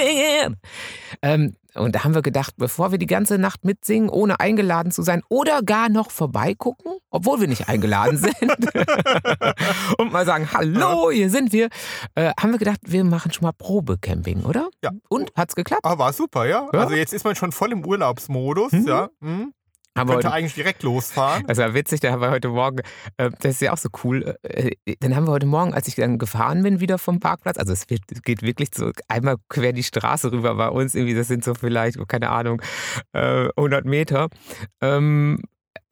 it. 0.48 0.52
Ähm, 1.22 1.54
und 1.74 1.94
da 1.94 2.02
haben 2.02 2.14
wir 2.16 2.22
gedacht, 2.22 2.54
bevor 2.56 2.90
wir 2.90 2.98
die 2.98 3.06
ganze 3.06 3.38
Nacht 3.38 3.64
mitsingen, 3.64 4.08
ohne 4.10 4.40
eingeladen 4.40 4.90
zu 4.90 5.02
sein 5.02 5.22
oder 5.28 5.62
gar 5.62 5.88
noch 5.88 6.10
vorbeigucken, 6.10 6.94
obwohl 7.10 7.40
wir 7.40 7.46
nicht 7.46 7.68
eingeladen 7.68 8.16
sind, 8.18 8.34
und 9.98 10.12
mal 10.12 10.26
sagen, 10.26 10.48
hallo, 10.52 11.10
hier 11.12 11.30
sind 11.30 11.52
wir, 11.52 11.68
äh, 12.16 12.32
haben 12.40 12.50
wir 12.50 12.58
gedacht, 12.58 12.80
wir 12.82 13.04
machen 13.04 13.32
schon 13.32 13.44
mal 13.44 13.52
Probecamping, 13.52 14.42
oder? 14.44 14.68
Ja. 14.82 14.90
Und 15.08 15.30
hat's 15.36 15.54
geklappt? 15.54 15.84
Ah, 15.84 15.96
war 15.96 16.12
super, 16.12 16.46
ja. 16.46 16.68
Ja. 16.72 16.80
Also 16.80 16.94
jetzt 16.96 17.12
ist 17.12 17.24
man 17.24 17.36
schon 17.36 17.52
voll 17.52 17.70
im 17.72 17.84
Urlaubsmodus, 17.86 18.72
Mhm. 18.72 18.88
ja. 18.88 19.08
Mhm. 19.20 19.52
Aber 19.94 20.14
Könnte 20.14 20.32
eigentlich 20.32 20.54
direkt 20.54 20.82
losfahren. 20.82 21.44
Das 21.46 21.58
war 21.58 21.74
witzig, 21.74 22.00
da 22.00 22.12
haben 22.12 22.22
wir 22.22 22.30
heute 22.30 22.48
Morgen, 22.48 22.80
äh, 23.16 23.30
das 23.40 23.54
ist 23.54 23.60
ja 23.60 23.72
auch 23.72 23.78
so 23.78 23.88
cool, 24.04 24.36
äh, 24.42 24.70
dann 25.00 25.16
haben 25.16 25.26
wir 25.26 25.32
heute 25.32 25.46
Morgen, 25.46 25.74
als 25.74 25.88
ich 25.88 25.96
dann 25.96 26.18
gefahren 26.18 26.62
bin 26.62 26.80
wieder 26.80 26.98
vom 26.98 27.18
Parkplatz, 27.18 27.58
also 27.58 27.72
es 27.72 27.90
wird, 27.90 28.02
geht 28.24 28.42
wirklich 28.42 28.68
so 28.74 28.92
einmal 29.08 29.36
quer 29.48 29.72
die 29.72 29.82
Straße 29.82 30.30
rüber 30.30 30.54
bei 30.54 30.68
uns, 30.68 30.94
irgendwie, 30.94 31.14
das 31.14 31.28
sind 31.28 31.44
so 31.44 31.54
vielleicht, 31.54 31.98
oh, 31.98 32.04
keine 32.06 32.30
Ahnung, 32.30 32.62
äh, 33.12 33.48
100 33.56 33.84
Meter. 33.84 34.28
Ähm, 34.80 35.42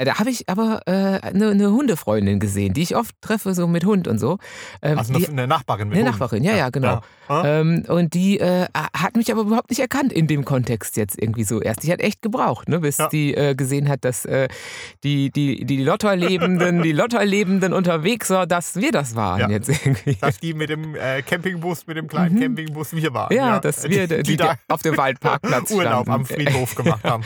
da 0.05 0.19
habe 0.19 0.31
ich 0.31 0.49
aber 0.49 0.81
äh, 0.87 0.93
eine, 0.93 1.51
eine 1.51 1.71
Hundefreundin 1.71 2.39
gesehen, 2.41 2.73
die 2.75 2.83
ich 2.83 2.97
oft 2.97 3.15
treffe, 3.21 3.55
so 3.55 3.67
mit 3.67 3.85
Hund 3.85 4.07
und 4.09 4.19
so. 4.19 4.39
Ähm, 4.83 4.99
Also 4.99 5.13
die, 5.15 5.27
eine, 5.27 5.43
eine 5.43 5.47
Nachbarin 5.49 5.89
mit 5.89 5.99
eine 5.99 6.07
Hund. 6.11 6.21
Nachbarin, 6.21 6.45
ja, 6.45 6.57
ja, 6.57 6.71
genau. 6.71 6.87
Ja. 6.89 7.03
Ah, 7.29 7.43
Ähm, 7.45 7.85
und 7.89 8.15
die 8.15 8.39
äh, 8.41 8.67
hat 8.97 9.17
mich 9.17 9.31
aber 9.31 9.43
überhaupt 9.43 9.69
nicht 9.71 9.81
erkannt 9.81 10.13
in 10.13 10.27
dem 10.27 10.45
Kontext 10.45 10.97
jetzt 10.97 11.21
irgendwie 11.21 11.45
so 11.45 11.61
erst. 11.61 11.83
Die 11.83 11.93
hat 11.93 12.01
echt 12.01 12.23
gebraucht, 12.23 12.69
ne, 12.69 12.79
bis 12.81 12.97
Ja. 12.99 13.09
die 13.09 13.35
äh, 13.35 13.55
gesehen 13.55 13.89
hat, 13.89 14.05
dass 14.05 14.25
äh, 14.25 14.49
die, 15.05 15.31
die, 15.31 15.65
die 15.67 15.83
Lotterlebenden, 15.83 16.83
die 16.83 16.93
Lotterlebenden 16.93 17.73
unterwegs 17.73 18.31
war, 18.31 18.47
dass 18.47 18.77
wir 18.77 18.93
das 18.93 19.15
waren 19.15 19.41
Ja. 19.41 19.49
jetzt 19.51 19.69
irgendwie. 19.69 20.15
Dass 20.21 20.39
die 20.39 20.55
mit 20.55 20.71
dem 20.71 20.95
äh, 20.95 21.23
Campingbus, 21.23 21.87
mit 21.87 21.97
dem 21.97 22.09
kleinen 22.09 22.35
Mhm. 22.37 22.41
Campingbus 22.41 22.93
wir 22.95 23.13
waren. 23.13 23.35
Ja, 23.35 23.59
dass 23.61 23.89
wir 23.89 24.07
die, 24.09 24.23
die, 24.23 24.37
da 24.37 24.55
auf 24.69 24.83
dem 24.83 24.97
Waldparkplatz 24.97 25.71
Urlaub 25.73 26.05
standen. 26.07 26.11
am 26.13 26.25
Friedhof 26.27 26.75
gemacht 26.75 27.05
haben. 27.05 27.25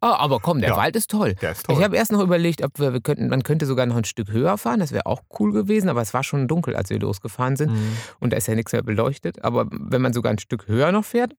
Oh, 0.00 0.06
aber 0.06 0.40
komm, 0.40 0.60
der 0.60 0.70
Ja. 0.70 0.76
Wald 0.76 0.96
ist 0.96 1.10
toll. 1.10 1.34
Der 1.40 1.52
ist 1.52 1.64
toll. 1.66 1.76
Ich 1.78 1.84
habe 1.84 1.96
erst 1.96 2.12
noch 2.14 2.22
überlegt, 2.22 2.62
ob 2.62 2.78
wir, 2.78 2.92
wir 2.92 3.00
könnten, 3.00 3.28
man 3.28 3.42
könnte 3.42 3.66
sogar 3.66 3.86
noch 3.86 3.96
ein 3.96 4.04
Stück 4.04 4.30
höher 4.30 4.56
fahren. 4.56 4.80
Das 4.80 4.92
wäre 4.92 5.06
auch 5.06 5.22
cool 5.38 5.52
gewesen, 5.52 5.88
aber 5.88 6.00
es 6.00 6.14
war 6.14 6.24
schon 6.24 6.48
dunkel, 6.48 6.76
als 6.76 6.90
wir 6.90 6.98
losgefahren 6.98 7.56
sind. 7.56 7.72
Mhm. 7.72 7.96
und 8.20 8.32
da 8.32 8.36
ist 8.36 8.48
ja 8.48 8.54
nichts 8.54 8.72
mehr 8.72 8.82
beleuchtet. 8.82 9.44
Aber 9.44 9.66
wenn 9.70 10.02
man 10.02 10.12
sogar 10.12 10.32
ein 10.32 10.38
Stück 10.38 10.68
höher 10.68 10.92
noch 10.92 11.04
fährt 11.04 11.34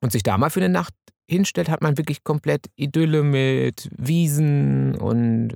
und 0.00 0.12
sich 0.12 0.22
da 0.22 0.38
mal 0.38 0.50
für 0.50 0.60
eine 0.60 0.72
Nacht 0.72 0.94
hinstellt, 1.28 1.68
hat 1.68 1.82
man 1.82 1.98
wirklich 1.98 2.24
komplett 2.24 2.66
Idylle 2.76 3.22
mit 3.22 3.88
Wiesen 3.96 4.94
und 4.96 5.54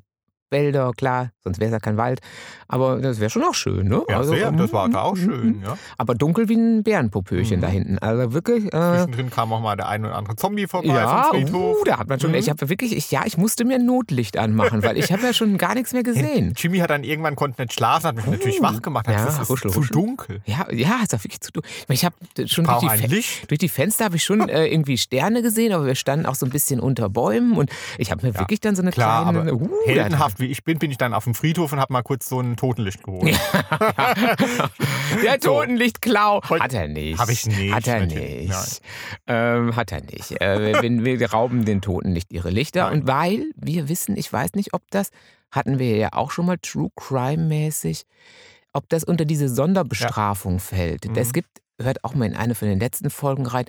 Wälder, 0.53 0.93
klar, 0.97 1.31
sonst 1.43 1.59
wäre 1.59 1.69
es 1.69 1.73
ja 1.73 1.81
kein 1.81 1.97
Wald. 1.97 2.21
Aber 2.69 3.01
das 3.01 3.21
wäre 3.21 3.29
schon 3.29 3.43
auch 3.43 3.53
schön, 3.55 3.89
ne? 3.89 4.03
Ja, 4.09 4.23
sehr, 4.23 4.51
das 4.53 4.73
war 4.73 4.89
da 4.89 5.03
auch 5.03 5.15
mm, 5.15 5.19
schön. 5.19 5.59
mm. 5.61 5.63
Ja. 5.65 5.77
Aber 5.99 6.15
dunkel 6.15 6.49
wie 6.49 6.55
ein 6.55 6.83
Bärenpopöchen 6.83 7.59
Mhm. 7.59 7.61
da 7.61 7.69
hinten. 7.69 7.99
Also 7.99 8.33
wirklich. 8.33 8.67
Äh, 8.67 8.71
Zwischendrin 8.71 9.31
kam 9.31 9.53
auch 9.53 9.61
mal 9.61 9.77
der 9.77 9.89
ein 9.89 10.05
oder 10.05 10.15
andere 10.15 10.37
Zombie 10.37 10.67
vorbei 10.67 10.89
ja, 10.89 11.25
vom 11.25 11.41
Friedhof. 11.41 11.77
uh, 11.81 11.85
da 11.85 11.99
hat 11.99 12.09
man 12.09 12.19
schon, 12.21 12.31
Mhm. 12.31 12.37
ich 12.37 12.49
habe 12.49 12.69
wirklich, 12.71 12.97
ich, 12.97 13.11
ja, 13.11 13.23
ich 13.27 13.37
musste 13.37 13.65
mir 13.67 13.79
Notlicht 13.79 14.39
anmachen, 14.39 14.83
weil 14.83 14.97
ich 14.97 15.13
habe 15.13 15.23
ja 15.23 15.33
schon 15.35 15.59
gar 15.59 15.75
nichts 15.75 15.93
mehr 15.93 16.03
gesehen. 16.05 16.55
Jimmy 16.57 16.79
hat 16.79 16.91
dann 16.91 17.05
irgendwann 17.05 17.37
konnte 17.37 17.61
nicht 17.63 17.75
schlafen, 17.75 18.07
hat 18.07 18.17
mich 18.17 18.27
natürlich 18.27 18.61
Uh, 18.61 18.63
wach 18.63 18.81
gemacht. 18.81 19.07
Hat 19.09 19.15
ja, 19.15 19.21
gesagt, 19.25 19.37
es 19.43 19.43
ist 19.45 19.51
huschel, 19.51 19.71
zu 19.71 19.81
huschel. 19.81 19.93
dunkel. 19.95 20.41
Ja, 20.47 20.67
ja, 20.73 21.01
ist 21.03 21.15
auch 21.15 21.25
wirklich 21.25 21.41
zu 21.41 21.53
tun. 21.53 21.63
Ich, 21.89 22.05
habe 22.05 22.15
schon 22.47 22.65
durch 22.65 22.81
die, 23.03 23.25
durch 23.49 23.59
die 23.59 23.69
Fenster 23.69 24.05
habe 24.07 24.17
ich 24.17 24.25
schon 24.25 24.41
äh, 24.49 24.67
irgendwie 24.67 24.97
Sterne 24.99 25.43
gesehen, 25.43 25.73
aber 25.73 25.87
wir 25.87 25.95
standen 25.95 26.27
auch 26.27 26.35
so 26.37 26.47
ein 26.47 26.51
bisschen 26.51 26.81
unter 26.81 27.09
Bäumen 27.09 27.53
und 27.53 27.71
ich 27.99 28.11
habe 28.11 28.27
mir 28.27 28.33
Ja, 28.33 28.41
wirklich 28.41 28.61
dann 28.61 28.77
so 28.77 28.83
eine 28.83 28.91
Klar, 28.93 29.25
kleine. 29.31 29.51
aber 29.51 29.53
uh, 29.61 29.69
heldenhaft 29.85 30.39
wie 30.43 30.49
ich 30.49 30.65
bin, 30.65 30.79
bin 30.79 30.91
ich 30.91 30.99
dann 30.99 31.15
auf 31.15 31.25
dem 31.25 31.35
Friedhof 31.35 31.73
und 31.73 31.81
habe 31.81 31.93
mal 31.93 32.03
kurz 32.03 32.29
so 32.29 32.41
ein 32.41 32.57
Totenlicht 32.57 33.03
geholt. 33.03 33.35
Der. 35.23 35.41
Totenlichtklau. 35.41 36.43
Hat 36.43 36.75
er 36.75 36.89
nicht. 36.89 37.19
Hab 37.19 37.31
ich 37.31 37.47
nicht, 37.47 37.75
Hat 37.75 37.87
er 37.87 38.05
nicht. 38.07 38.83
Ähm, 39.27 39.75
hat 39.75 39.93
er 39.93 40.03
nicht. 40.03 40.41
Äh, 40.41 40.83
wir, 40.83 41.21
wir 41.21 41.31
rauben 41.31 41.65
den 41.65 41.81
Toten 41.81 42.13
nicht 42.13 42.33
ihre 42.33 42.51
Lichter. 42.51 42.85
Nein. 42.85 43.01
Und 43.01 43.07
weil 43.07 43.51
wir 43.57 43.89
wissen, 43.89 44.17
ich 44.17 44.31
weiß 44.33 44.53
nicht, 44.55 44.75
ob 44.75 44.83
das, 44.91 45.11
hatten 45.51 45.79
wir 45.79 45.97
ja 45.97 46.11
auch 46.13 46.31
schon 46.31 46.47
mal 46.47 46.59
True 46.59 46.91
Crime-mäßig, 46.97 48.05
ob 48.73 48.89
das 48.89 49.05
unter 49.05 49.25
diese 49.25 49.49
Sonderbestrafung 49.49 50.59
fällt. 50.59 51.09
Mhm. 51.09 51.17
Es 51.17 51.33
gibt, 51.33 51.63
hört 51.81 52.05
auch 52.05 52.15
mal 52.15 52.27
in 52.27 52.37
eine 52.37 52.55
von 52.55 52.69
den 52.69 52.81
letzten 52.81 53.11
Folgen 53.11 53.47
rein, 53.47 53.67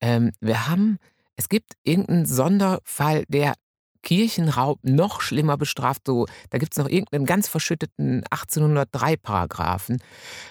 ähm, 0.00 0.32
wir 0.40 0.68
haben, 0.68 0.98
es 1.36 1.48
gibt 1.48 1.74
irgendeinen 1.84 2.26
Sonderfall, 2.26 3.24
der 3.28 3.54
Kirchenraub 4.02 4.78
noch 4.82 5.20
schlimmer 5.20 5.56
bestraft. 5.56 6.02
So, 6.06 6.26
da 6.50 6.58
gibt 6.58 6.72
es 6.74 6.78
noch 6.78 6.88
irgendeinen 6.88 7.26
ganz 7.26 7.48
verschütteten 7.48 8.22
1803-Paragraphen. 8.30 9.98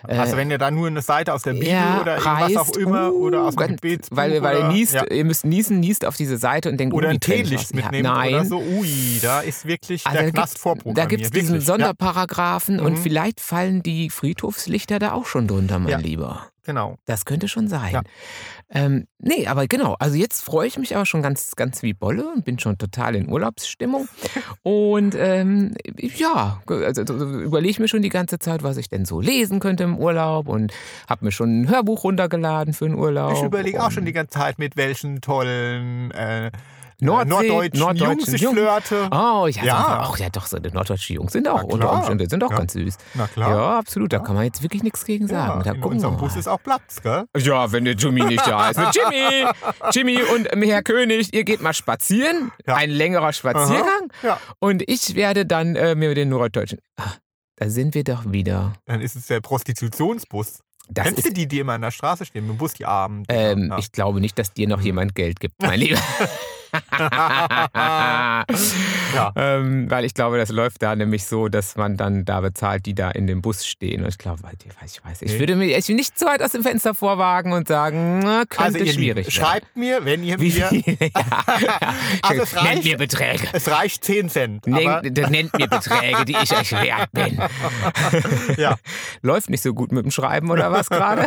Also 0.03 0.37
wenn 0.37 0.51
ihr 0.51 0.57
da 0.57 0.71
nur 0.71 0.87
eine 0.87 1.01
Seite 1.01 1.33
aus 1.33 1.43
der 1.43 1.53
Bibel 1.53 1.69
ja, 1.69 2.01
oder 2.01 2.17
irgendwas 2.17 2.57
auch 2.57 2.67
reißt, 2.67 2.77
immer 2.77 3.11
uh, 3.11 3.25
oder 3.27 3.43
aus 3.43 3.55
dem 3.55 3.67
Gebetsbuch 3.75 4.17
Weil, 4.17 4.41
weil 4.41 4.55
ihr 4.57 4.59
oder, 4.65 4.71
niest, 4.73 4.93
ja. 4.93 5.05
ihr 5.09 5.25
müsst 5.25 5.45
niesen, 5.45 5.79
niest 5.79 6.05
auf 6.05 6.15
diese 6.15 6.37
Seite 6.37 6.69
und 6.69 6.77
denkt, 6.77 6.93
oder 6.93 7.07
uh, 7.07 7.11
ein 7.11 7.19
Teelicht 7.19 7.73
was. 7.75 7.81
Ja, 7.93 8.01
nein. 8.01 8.33
oder 8.33 8.45
so. 8.45 8.57
Ui, 8.59 9.19
da 9.21 9.41
ist 9.41 9.65
wirklich 9.65 10.05
Also 10.05 10.17
der 10.19 10.27
da 10.27 10.31
Knast 10.31 10.53
gibt- 10.53 10.61
vorprogrammiert. 10.61 10.97
Da 10.97 11.05
gibt 11.05 11.23
es 11.25 11.31
diesen 11.31 11.61
Sonderparagraphen 11.61 12.79
und 12.79 12.93
Mhm. 12.93 12.97
vielleicht 12.97 13.39
fallen 13.39 13.83
die 13.83 14.09
Friedhofslichter 14.09 14.99
da 14.99 15.13
auch 15.13 15.25
schon 15.25 15.47
drunter, 15.47 15.79
mein. 15.79 15.99
Lieber. 16.01 16.47
Genau. 16.67 16.97
Das 17.05 17.25
könnte 17.25 17.47
schon 17.47 17.67
sein. 17.67 17.93
Ja. 17.93 18.01
Ähm, 18.69 19.07
nee, 19.17 19.47
aber 19.47 19.65
genau. 19.65 19.95
Also 19.97 20.15
jetzt 20.15 20.41
freue 20.43 20.67
ich 20.67 20.77
mich 20.77 20.95
aber 20.95 21.07
schon 21.07 21.23
ganz, 21.23 21.55
ganz 21.55 21.81
wie 21.81 21.93
Bolle 21.93 22.31
und 22.31 22.45
bin 22.45 22.59
schon 22.59 22.77
total 22.77 23.15
in 23.15 23.29
Urlaubsstimmung. 23.29 24.07
und 24.61 25.15
ähm, 25.15 25.73
ja, 25.95 26.61
also, 26.67 27.01
überlege 27.01 27.71
ich 27.71 27.79
mir 27.79 27.87
schon 27.87 28.03
die 28.03 28.09
ganze 28.09 28.37
Zeit, 28.37 28.61
was 28.61 28.77
ich 28.77 28.89
denn 28.89 29.05
so 29.05 29.19
lesen 29.19 29.59
könnte 29.59 29.83
im 29.83 29.97
Urlaub 29.97 30.47
und 30.47 30.71
habe 31.09 31.25
mir 31.25 31.31
schon 31.31 31.61
ein 31.61 31.69
Hörbuch 31.69 32.03
runtergeladen 32.03 32.73
für 32.73 32.85
den 32.85 32.95
Urlaub. 32.95 33.33
Ich 33.33 33.41
überlege 33.41 33.83
auch 33.83 33.91
schon 33.91 34.05
die 34.05 34.13
ganze 34.13 34.37
Zeit, 34.37 34.59
mit 34.59 34.77
welchen 34.77 35.21
tollen 35.21 36.11
äh, 36.11 36.51
Nordsee, 36.99 37.29
norddeutschen, 37.29 37.79
norddeutschen 37.79 38.17
Jungs 38.17 38.33
ich 38.33 38.41
Jungen. 38.41 38.57
flirte. 38.57 39.07
Oh, 39.11 39.47
ja, 39.47 39.63
Ja. 39.63 40.01
Auch, 40.03 40.17
ja, 40.17 40.29
doch, 40.29 40.47
so 40.47 40.57
die 40.57 40.71
norddeutsche 40.71 41.13
Jungs 41.13 41.31
sind 41.33 41.47
auch 41.47 41.61
unter. 41.63 41.93
Umständen, 41.93 42.27
sind 42.27 42.43
auch 42.43 42.49
Ja. 42.51 42.57
ganz 42.57 42.73
süß. 42.73 42.97
Na 43.13 43.27
klar. 43.27 43.49
Ja, 43.51 43.77
absolut. 43.77 44.11
Da 44.13 44.19
kann 44.19 44.33
man 44.35 44.45
jetzt 44.45 44.63
wirklich 44.63 44.81
nichts 44.81 45.05
gegen 45.05 45.27
sagen. 45.27 45.59
Ja, 45.63 45.73
da 45.73 45.77
in 45.77 45.83
unserem 45.83 46.17
Bus 46.17 46.35
ist 46.35 46.47
auch 46.47 46.61
Platz, 46.63 47.01
gell? 47.03 47.25
Ja, 47.37 47.71
wenn 47.71 47.85
der 47.85 47.93
Jimmy 47.93 48.23
nicht 48.25 48.45
da 48.47 48.69
ist. 48.71 48.79
Jimmy, 48.95 49.45
Jimmy 49.91 50.19
und 50.35 50.51
ähm, 50.51 50.63
Herr 50.63 50.81
König, 50.81 51.33
ihr 51.35 51.43
geht 51.43 51.61
mal 51.61 51.73
spazieren. 51.73 52.51
Ein 52.65 52.89
längerer 52.89 53.31
Spaziergang. 53.31 54.11
Ja. 54.23 54.39
Und 54.59 54.83
ich 54.87 55.13
werde 55.15 55.45
dann 55.45 55.75
äh, 55.75 55.93
mir 55.93 56.15
den 56.15 56.29
Norddeutschen. 56.29 56.79
Ach, 56.95 57.17
da 57.57 57.69
sind 57.69 57.93
wir 57.93 58.03
doch 58.05 58.31
wieder. 58.31 58.73
Dann 58.85 59.01
ist 59.01 59.15
es 59.15 59.27
der 59.27 59.39
Prostitutionsbus. 59.41 60.59
Das 60.89 61.05
Kennst 61.05 61.25
du 61.27 61.33
die, 61.33 61.47
die 61.47 61.59
immer 61.59 61.73
an 61.73 61.81
der 61.81 61.91
Straße 61.91 62.25
stehen, 62.25 62.47
mit 62.47 62.55
dem 62.55 62.57
Bus, 62.57 62.73
die 62.73 62.85
Armen? 62.85 63.23
ähm, 63.27 63.67
ja. 63.71 63.77
Ich 63.77 63.91
glaube 63.91 64.21
nicht, 64.21 64.39
dass 64.39 64.53
dir 64.53 64.67
noch 64.69 64.79
jemand 64.81 65.15
Geld 65.15 65.39
gibt, 65.41 65.61
mein 65.61 65.79
Lieber. 65.81 65.99
Ja. 67.73 68.43
ähm, 69.35 69.89
weil 69.89 70.05
ich 70.05 70.13
glaube, 70.13 70.37
das 70.37 70.49
läuft 70.49 70.81
da 70.81 70.95
nämlich 70.95 71.25
so, 71.25 71.47
dass 71.47 71.75
man 71.75 71.97
dann 71.97 72.25
da 72.25 72.41
bezahlt, 72.41 72.85
die 72.85 72.93
da 72.95 73.11
in 73.11 73.27
dem 73.27 73.41
Bus 73.41 73.65
stehen. 73.65 74.03
Und 74.03 74.09
ich 74.09 74.17
glaube, 74.17 74.41
ich 74.65 74.81
weiß, 74.81 74.93
ich 74.93 75.05
weiß, 75.05 75.21
ich 75.21 75.39
würde 75.39 75.55
mir 75.55 75.77
ich 75.77 75.87
will 75.87 75.95
nicht 75.95 76.17
zu 76.17 76.25
weit 76.25 76.41
aus 76.41 76.51
dem 76.51 76.63
Fenster 76.63 76.93
vorwagen 76.93 77.53
und 77.53 77.67
sagen, 77.67 78.19
na, 78.19 78.45
könnte 78.45 78.79
Also 78.79 78.79
schwierig 78.79 78.97
Lieben, 78.97 79.15
werden. 79.17 79.31
schreibt 79.31 79.75
mir, 79.75 80.05
wenn 80.05 80.23
ihr 80.23 80.39
Wie 80.39 80.53
mir... 80.53 80.71
ja. 81.13 81.93
Also 82.21 82.43
es 82.43 82.53
Nennt 82.63 82.83
mir 82.83 82.97
Beträge. 82.97 83.47
Es 83.53 83.69
reicht 83.69 84.03
10 84.03 84.29
Cent. 84.29 84.67
Nennt, 84.67 85.03
nennt 85.29 85.57
mir 85.57 85.67
Beträge, 85.67 86.25
die 86.25 86.35
ich 86.41 86.55
euch 86.55 86.71
wert 86.71 87.11
bin. 87.11 87.39
ja. 88.57 88.77
Läuft 89.21 89.49
nicht 89.49 89.61
so 89.61 89.73
gut 89.73 89.91
mit 89.91 90.03
dem 90.03 90.11
Schreiben 90.11 90.49
oder 90.51 90.71
was 90.71 90.89
gerade? 90.89 91.25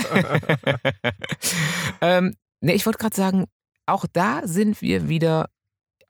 ähm, 2.01 2.37
nee, 2.61 2.73
ich 2.73 2.87
wollte 2.87 2.99
gerade 2.99 3.17
sagen, 3.17 3.45
auch 3.87 4.05
da 4.13 4.43
sind 4.47 4.81
wir 4.83 5.09
wieder 5.09 5.49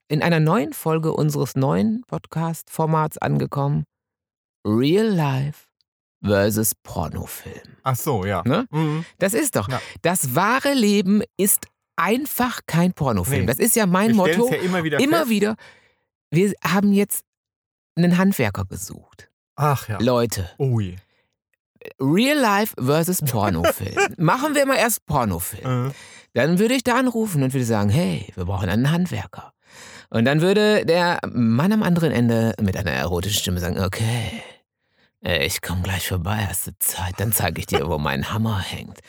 in 0.08 0.22
einer 0.22 0.40
neuen 0.40 0.72
Folge 0.72 1.12
unseres 1.12 1.54
neuen 1.54 2.02
Podcast-Formats 2.06 3.18
angekommen. 3.18 3.84
Real 4.66 5.06
Life 5.06 5.66
versus 6.22 6.74
Pornofilm. 6.82 7.76
Ach 7.82 7.96
so, 7.96 8.24
ja. 8.24 8.42
Ne? 8.44 8.66
Mhm. 8.70 9.04
Das 9.18 9.34
ist 9.34 9.56
doch. 9.56 9.68
Ja. 9.68 9.80
Das 10.02 10.34
wahre 10.34 10.74
Leben 10.74 11.22
ist 11.36 11.66
einfach 11.96 12.60
kein 12.66 12.92
Pornofilm. 12.92 13.42
Nee. 13.42 13.46
Das 13.46 13.58
ist 13.58 13.76
ja 13.76 13.86
mein 13.86 14.08
Wir 14.08 14.14
Motto. 14.16 14.48
ja 14.50 14.56
immer 14.60 14.84
wieder 14.84 14.98
Immer 15.00 15.18
fest. 15.18 15.30
wieder. 15.30 15.56
Wir 16.30 16.52
haben 16.64 16.92
jetzt 16.92 17.24
einen 17.96 18.18
Handwerker 18.18 18.64
gesucht. 18.64 19.30
Ach 19.56 19.88
ja. 19.88 19.98
Leute, 20.00 20.50
Ui. 20.58 20.96
Real 21.98 22.38
Life 22.38 22.74
versus 22.78 23.22
Pornofilm. 23.22 23.96
Machen 24.18 24.54
wir 24.54 24.66
mal 24.66 24.76
erst 24.76 25.06
Pornofilm. 25.06 25.88
Äh, 25.88 25.92
Dann 26.34 26.58
würde 26.58 26.74
ich 26.74 26.84
da 26.84 26.96
anrufen 26.96 27.42
und 27.42 27.52
würde 27.52 27.64
sagen, 27.64 27.90
hey, 27.90 28.32
wir 28.34 28.44
brauchen 28.44 28.68
einen 28.68 28.90
Handwerker. 28.90 29.52
Und 30.10 30.24
dann 30.24 30.40
würde 30.40 30.84
der 30.84 31.20
Mann 31.32 31.72
am 31.72 31.82
anderen 31.82 32.12
Ende 32.12 32.54
mit 32.60 32.76
einer 32.76 32.90
erotischen 32.90 33.38
Stimme 33.38 33.60
sagen, 33.60 33.80
okay, 33.80 34.42
ich 35.22 35.60
komme 35.60 35.82
gleich 35.82 36.08
vorbei, 36.08 36.46
hast 36.48 36.66
du 36.66 36.70
Zeit, 36.78 37.14
dann 37.18 37.32
zeige 37.32 37.60
ich 37.60 37.66
dir, 37.66 37.88
wo 37.88 37.98
mein 37.98 38.32
Hammer 38.32 38.58
hängt. 38.58 39.00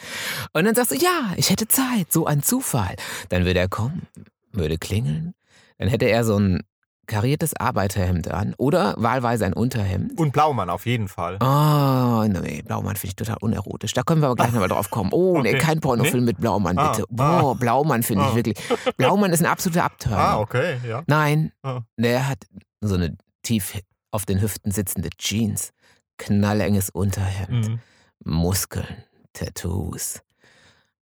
Und 0.51 0.65
dann 0.65 0.75
sagst 0.75 0.91
du, 0.91 0.95
ja, 0.95 1.33
ich 1.37 1.49
hätte 1.49 1.67
Zeit, 1.67 2.11
so 2.11 2.25
ein 2.25 2.43
Zufall. 2.43 2.95
Dann 3.29 3.45
würde 3.45 3.61
er 3.61 3.69
kommen, 3.69 4.07
würde 4.51 4.77
klingeln, 4.77 5.33
dann 5.77 5.87
hätte 5.87 6.05
er 6.05 6.23
so 6.23 6.37
ein 6.37 6.61
kariertes 7.11 7.55
Arbeiterhemd 7.55 8.29
an 8.31 8.55
oder 8.57 8.95
wahlweise 8.97 9.45
ein 9.45 9.53
Unterhemd. 9.53 10.17
Und 10.19 10.31
Blaumann 10.31 10.69
auf 10.69 10.85
jeden 10.85 11.07
Fall. 11.09 11.37
Oh, 11.41 12.23
nee, 12.27 12.61
Blaumann 12.63 12.95
finde 12.95 13.07
ich 13.09 13.15
total 13.15 13.37
unerotisch. 13.41 13.93
Da 13.93 14.03
können 14.03 14.21
wir 14.21 14.27
aber 14.27 14.35
gleich 14.37 14.51
nochmal 14.53 14.69
drauf 14.69 14.89
kommen. 14.89 15.09
Oh, 15.13 15.39
nee, 15.41 15.49
Okay. 15.49 15.57
kein 15.59 15.79
Pornofilm 15.81 16.23
mit 16.25 16.39
Blaumann, 16.39 16.77
Ah, 16.77 16.91
bitte. 16.91 17.03
ah. 17.03 17.41
Boah, 17.41 17.55
Blaumann 17.55 18.01
finde 18.03 18.23
ich 18.25 18.31
Ah. 18.31 18.35
wirklich. 18.35 18.57
Blaumann 18.97 19.31
ist 19.33 19.41
ein 19.41 19.45
absoluter 19.45 19.83
Abturner. 19.83 20.17
Ah, 20.17 20.39
okay, 20.39 20.77
ja. 20.87 21.03
Nein, 21.07 21.51
Ah. 21.63 21.81
der 21.97 22.27
hat 22.29 22.39
so 22.79 22.95
eine 22.95 23.17
tief 23.43 23.77
auf 24.11 24.25
den 24.25 24.41
Hüften 24.41 24.71
sitzende 24.71 25.09
Jeans, 25.17 25.71
knallenges 26.17 26.89
Unterhemd, 26.89 27.67
Mhm. 27.69 27.79
Muskeln, 28.23 29.03
Tattoos, 29.33 30.21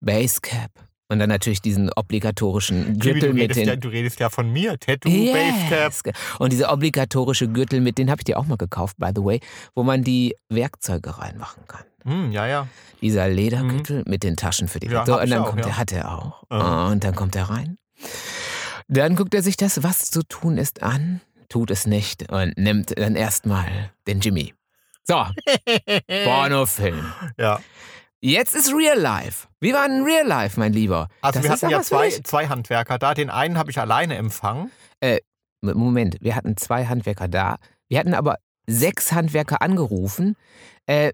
Basecap 0.01 0.71
und 1.13 1.19
dann 1.19 1.29
natürlich 1.29 1.61
diesen 1.61 1.93
obligatorischen 1.93 2.99
Gürtel 2.99 3.31
du, 3.31 3.35
mit 3.35 3.55
den... 3.55 3.69
ja, 3.69 3.77
du 3.77 3.89
redest 3.89 4.19
ja 4.19 4.31
von 4.31 4.51
mir. 4.51 4.79
Tattoo, 4.79 5.11
Yes. 5.11 5.71
Basecap. 5.71 6.15
Und 6.39 6.53
dieser 6.53 6.73
obligatorische 6.73 7.49
Gürtel 7.49 7.81
mit, 7.81 7.99
den 7.99 8.11
habe 8.11 8.21
ich 8.21 8.25
dir 8.25 8.39
auch 8.39 8.47
mal 8.47 8.57
gekauft, 8.57 8.97
by 8.99 9.11
the 9.15 9.23
way, 9.23 9.41
wo 9.75 9.83
man 9.83 10.03
die 10.03 10.35
Werkzeuge 10.49 11.19
reinmachen 11.19 11.65
kann. 11.69 11.85
Hm, 12.05 12.33
ja, 12.33 12.47
ja. 12.47 12.67
Dieser 13.01 13.29
Ledergürtel 13.29 14.03
mit 14.07 14.23
den 14.23 14.37
Taschen 14.37 14.69
für 14.69 14.81
die. 14.81 14.89
Ja, 14.89 15.07
so, 15.07 15.21
und 15.21 15.31
dann 15.31 15.43
auch, 15.43 15.51
kommt 15.51 15.61
ja. 15.61 15.69
er, 15.69 15.77
hat 15.77 15.93
er 15.93 16.19
auch. 16.19 16.43
Ja. 16.51 16.89
Und 16.89 17.05
dann 17.05 17.15
kommt 17.15 17.37
er 17.37 17.45
rein. 17.45 17.79
Dann 18.89 19.15
guckt 19.15 19.35
er 19.35 19.43
sich 19.43 19.57
das, 19.57 19.83
was 19.83 20.07
zu 20.07 20.23
tun 20.23 20.59
ist, 20.59 20.83
an, 20.83 21.21
tut 21.49 21.71
es 21.71 21.87
nicht 21.87 22.31
und 22.33 22.57
nimmt 22.57 22.99
dann 22.99 23.17
erstmal 23.17 23.93
den 24.07 24.21
Jimmy. 24.21 24.55
So, 25.05 25.25
Pornofilm. 26.25 27.13
Ja. 27.39 27.61
Jetzt 28.25 28.55
ist 28.55 28.73
Real 28.73 28.99
Life. 28.99 29.49
Wie 29.61 29.73
war 29.73 29.89
denn 29.89 30.05
Real 30.05 30.25
Life, 30.27 30.59
mein 30.59 30.73
Lieber? 30.73 31.09
Also 31.23 31.41
Das 31.41 31.45
wir 31.45 31.51
hatten 31.51 31.71
ja 31.71 31.79
ja 31.79 31.83
zwei, 31.83 32.09
zwei 32.11 32.47
Handwerker 32.47 32.99
da. 32.99 33.15
Den 33.15 33.31
einen 33.31 33.59
habe 33.59 33.71
ich 33.73 33.79
alleine 33.81 34.17
empfangen. 34.17 34.71
Moment, 35.61 36.17
wir 36.21 36.35
hatten 36.37 36.57
zwei 36.57 36.87
Handwerker 36.87 37.29
da. 37.29 37.57
Wir 37.89 37.99
hatten 37.99 38.15
aber 38.15 38.37
sechs 38.67 39.13
Handwerker 39.13 39.61
angerufen. 39.63 40.37
Äh, 40.87 41.13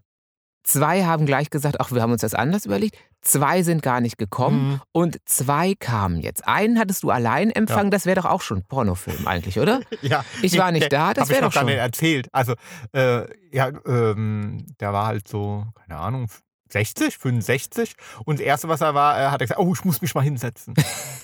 zwei 0.65 1.05
haben 1.05 1.27
gleich 1.27 1.51
gesagt, 1.51 1.81
ach, 1.81 1.93
wir 1.93 2.03
haben 2.03 2.13
uns 2.13 2.21
das 2.21 2.35
anders 2.35 2.67
überlegt. 2.67 2.97
Zwei 3.23 3.63
sind 3.63 3.83
gar 3.83 4.01
nicht 4.01 4.17
gekommen. 4.19 4.69
Mhm. 4.73 4.81
Und 4.93 5.17
zwei 5.25 5.75
kamen 5.79 6.21
jetzt. 6.21 6.47
Einen 6.47 6.79
hattest 6.79 7.03
du 7.03 7.11
allein 7.11 7.51
empfangen, 7.51 7.91
das 7.91 8.07
wäre 8.07 8.21
doch 8.21 8.27
auch 8.31 8.43
schon 8.43 8.65
Pornofilm 8.65 9.27
eigentlich, 9.27 9.59
oder? 9.59 9.81
Ja, 10.03 10.25
Ich 10.43 10.57
war 10.59 10.73
nicht 10.73 10.93
da, 10.93 11.15
das 11.15 11.29
ich 11.29 11.35
wäre 11.35 11.47
doch 11.47 11.53
schon. 11.53 11.67
nicht 11.67 11.77
erzählt. 11.77 12.29
Also, 12.33 12.55
äh, 12.93 13.23
ja, 13.55 13.71
ähm, 13.87 14.67
der 14.81 14.93
war 14.93 15.07
halt 15.07 15.27
so, 15.27 15.67
keine 15.75 15.99
Ahnung, 15.99 16.29
60, 16.71 17.19
65. 17.19 17.95
Und 18.25 18.39
das 18.41 18.47
Erste, 18.47 18.69
was 18.69 18.81
er 18.81 18.95
war, 18.95 19.19
äh, 19.21 19.27
hat 19.27 19.41
er 19.41 19.47
gesagt, 19.47 19.61
oh, 19.61 19.73
ich 19.75 19.85
muss 19.85 20.01
mich 20.03 20.15
mal 20.15 20.23
hinsetzen. 20.23 20.75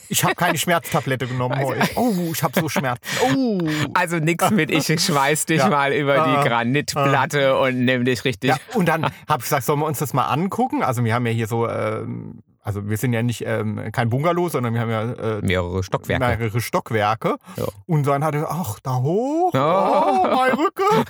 Ich 0.09 0.25
habe 0.25 0.35
keine 0.35 0.59
Schmerztablette 0.59 1.27
genommen 1.27 1.55
Also- 1.55 1.69
heute. 1.71 1.89
Oh, 1.97 2.31
ich 2.33 2.43
habe 2.43 2.59
so 2.61 2.69
Schmerzen. 2.69 3.03
Oh. 3.37 3.59
Also 3.95 4.17
nix 4.19 4.51
mit, 4.51 4.71
ich 4.71 4.87
schmeiß 5.01 5.47
dich 5.47 5.59
Ja. 5.59 5.69
mal 5.69 5.93
über 5.93 6.15
Ah. 6.25 6.43
die 6.43 6.49
Granitplatte 6.49 7.59
und 7.59 7.85
nimm 7.85 8.05
dich 8.05 8.25
richtig. 8.25 8.51
Ja, 8.51 8.57
und 8.75 8.87
dann 8.89 9.05
habe 9.05 9.13
ich 9.39 9.45
gesagt, 9.45 9.65
sollen 9.65 9.81
wir 9.81 9.87
uns 9.87 9.99
das 9.99 10.13
mal 10.13 10.25
angucken? 10.27 10.83
Also 10.83 11.05
wir 11.05 11.15
haben 11.15 11.27
ja 11.27 11.33
hier 11.33 11.47
so, 11.47 11.69
ähm, 11.69 12.43
also 12.63 12.89
wir 12.89 12.97
sind 12.97 13.13
ja 13.13 13.23
nicht 13.23 13.45
ähm, 13.47 13.91
kein 13.93 14.09
Bungalow, 14.11 14.49
sondern 14.49 14.73
wir 14.75 14.81
haben 14.81 14.91
ja 14.91 15.03
äh, 15.13 15.43
Mehrere 15.43 15.83
Stockwerke. 15.83 16.25
mehrere 16.39 16.61
Stockwerke. 16.61 17.37
Ja. 17.57 17.65
Und 17.87 18.07
dann 18.07 18.25
hat 18.25 18.35
er, 18.35 18.51
ach, 18.51 18.79
da 18.83 18.95
hoch, 18.97 19.53
Oh. 19.55 19.59
oh, 19.59 20.27
mein 20.35 20.53
Rücken. 20.53 21.05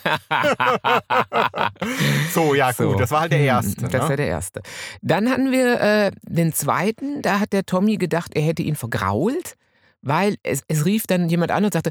so, 2.32 2.54
ja 2.54 2.72
So. 2.72 2.90
gut, 2.90 3.00
das 3.00 3.10
war 3.10 3.22
halt 3.22 3.32
der 3.32 3.40
erste. 3.40 3.88
Das 3.88 4.00
war 4.00 4.08
ne? 4.10 4.16
der 4.16 4.28
erste. 4.28 4.62
Dann 5.02 5.30
hatten 5.30 5.50
wir 5.52 5.80
äh, 5.80 6.10
den 6.22 6.52
zweiten, 6.52 7.22
da 7.22 7.40
hat 7.40 7.52
der 7.52 7.64
Tommy 7.66 7.96
gedacht, 7.96 8.32
er 8.34 8.42
hätte 8.42 8.62
ihn 8.62 8.76
vergrault, 8.76 9.56
weil 10.02 10.36
es, 10.42 10.62
es 10.68 10.84
rief 10.84 11.06
dann 11.06 11.28
jemand 11.28 11.50
an 11.50 11.64
und 11.64 11.72
sagte, 11.72 11.90